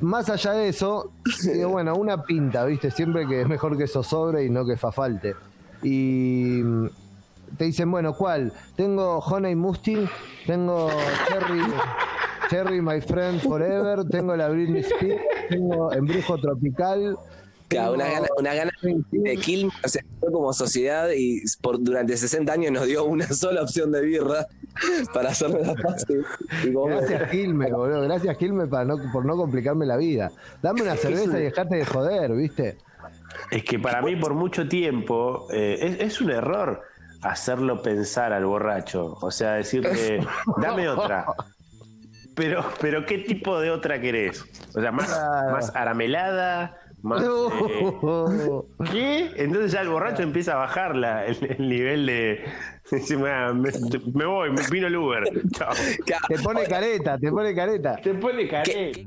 Más 0.00 0.28
allá 0.28 0.52
de 0.52 0.68
eso, 0.68 1.12
digo, 1.42 1.70
bueno, 1.70 1.94
una 1.96 2.22
pinta, 2.22 2.64
¿viste? 2.66 2.90
Siempre 2.90 3.26
que 3.26 3.42
es 3.42 3.48
mejor 3.48 3.76
que 3.78 3.84
eso 3.84 4.02
sobre 4.02 4.44
y 4.44 4.50
no 4.50 4.66
que 4.66 4.76
fa 4.76 4.92
falte. 4.92 5.34
Y 5.82 6.60
te 7.56 7.64
dicen, 7.64 7.90
bueno, 7.90 8.14
¿cuál? 8.14 8.52
Tengo 8.76 9.18
Honey 9.18 9.54
Mustang, 9.54 10.08
tengo 10.46 10.90
Cherry, 11.28 11.60
Cherry 12.50 12.80
My 12.82 13.00
Friend 13.00 13.40
Forever, 13.40 14.04
tengo 14.08 14.36
la 14.36 14.48
Britney 14.48 14.80
Spears, 14.82 15.22
tengo 15.48 15.92
Embrujo 15.92 16.38
Tropical. 16.38 17.16
Claro, 17.68 17.94
una 17.94 18.08
gana, 18.08 18.28
una 18.38 18.54
gana 18.54 18.70
de 19.10 19.36
Kill 19.38 19.68
se 19.86 20.00
fue 20.20 20.30
como 20.30 20.52
sociedad 20.52 21.08
y 21.16 21.42
por 21.60 21.82
durante 21.82 22.16
60 22.16 22.52
años 22.52 22.70
nos 22.70 22.86
dio 22.86 23.04
una 23.04 23.26
sola 23.26 23.62
opción 23.62 23.90
de 23.90 24.02
birra 24.02 24.46
para 25.12 25.30
hacerme 25.30 25.62
la 25.62 25.74
como- 26.72 26.86
Gracias 26.86 27.28
Gilme, 27.30 27.72
boludo. 27.72 28.02
Gracias 28.02 28.38
Gilme 28.38 28.68
para 28.68 28.84
no, 28.84 28.98
por 29.12 29.24
no 29.24 29.36
complicarme 29.36 29.84
la 29.84 29.96
vida. 29.96 30.30
Dame 30.62 30.82
una 30.82 30.94
cerveza 30.96 31.40
y 31.40 31.42
dejate 31.42 31.74
de 31.74 31.84
joder, 31.84 32.32
¿viste? 32.34 32.78
Es 33.50 33.64
que 33.64 33.80
para 33.80 34.00
mí 34.00 34.14
por 34.14 34.34
mucho 34.34 34.68
tiempo 34.68 35.48
eh, 35.52 35.76
es, 35.80 36.00
es 36.00 36.20
un 36.20 36.30
error 36.30 36.82
hacerlo 37.30 37.82
pensar 37.82 38.32
al 38.32 38.44
borracho. 38.46 39.16
O 39.20 39.30
sea, 39.30 39.52
decirle, 39.54 40.20
dame 40.60 40.88
otra. 40.88 41.26
Pero, 42.34 42.64
pero 42.80 43.06
¿qué 43.06 43.18
tipo 43.18 43.58
de 43.60 43.70
otra 43.70 44.00
querés? 44.00 44.44
O 44.74 44.80
sea, 44.80 44.92
más, 44.92 45.08
más 45.50 45.74
aramelada, 45.74 46.76
más... 47.02 47.22
eh, 47.22 48.60
¿Qué? 48.92 49.30
Entonces 49.36 49.72
ya 49.72 49.80
el 49.80 49.88
borracho 49.88 50.22
empieza 50.22 50.52
a 50.52 50.56
bajar 50.56 50.96
la- 50.96 51.24
el, 51.24 51.38
el 51.58 51.68
nivel 51.68 52.04
de... 52.06 52.44
dice, 52.92 53.16
"Ah, 53.26 53.52
me, 53.54 53.70
me 54.12 54.26
voy, 54.26 54.50
me 54.50 54.60
vino 54.70 54.86
el 54.86 54.96
Uber. 54.96 55.24
Chao. 55.52 55.72
Te 56.28 56.38
pone 56.40 56.64
careta, 56.64 57.16
te 57.18 57.30
pone 57.30 57.54
careta. 57.54 57.96
Te 57.96 58.12
pone 58.14 58.46
careta. 58.48 59.00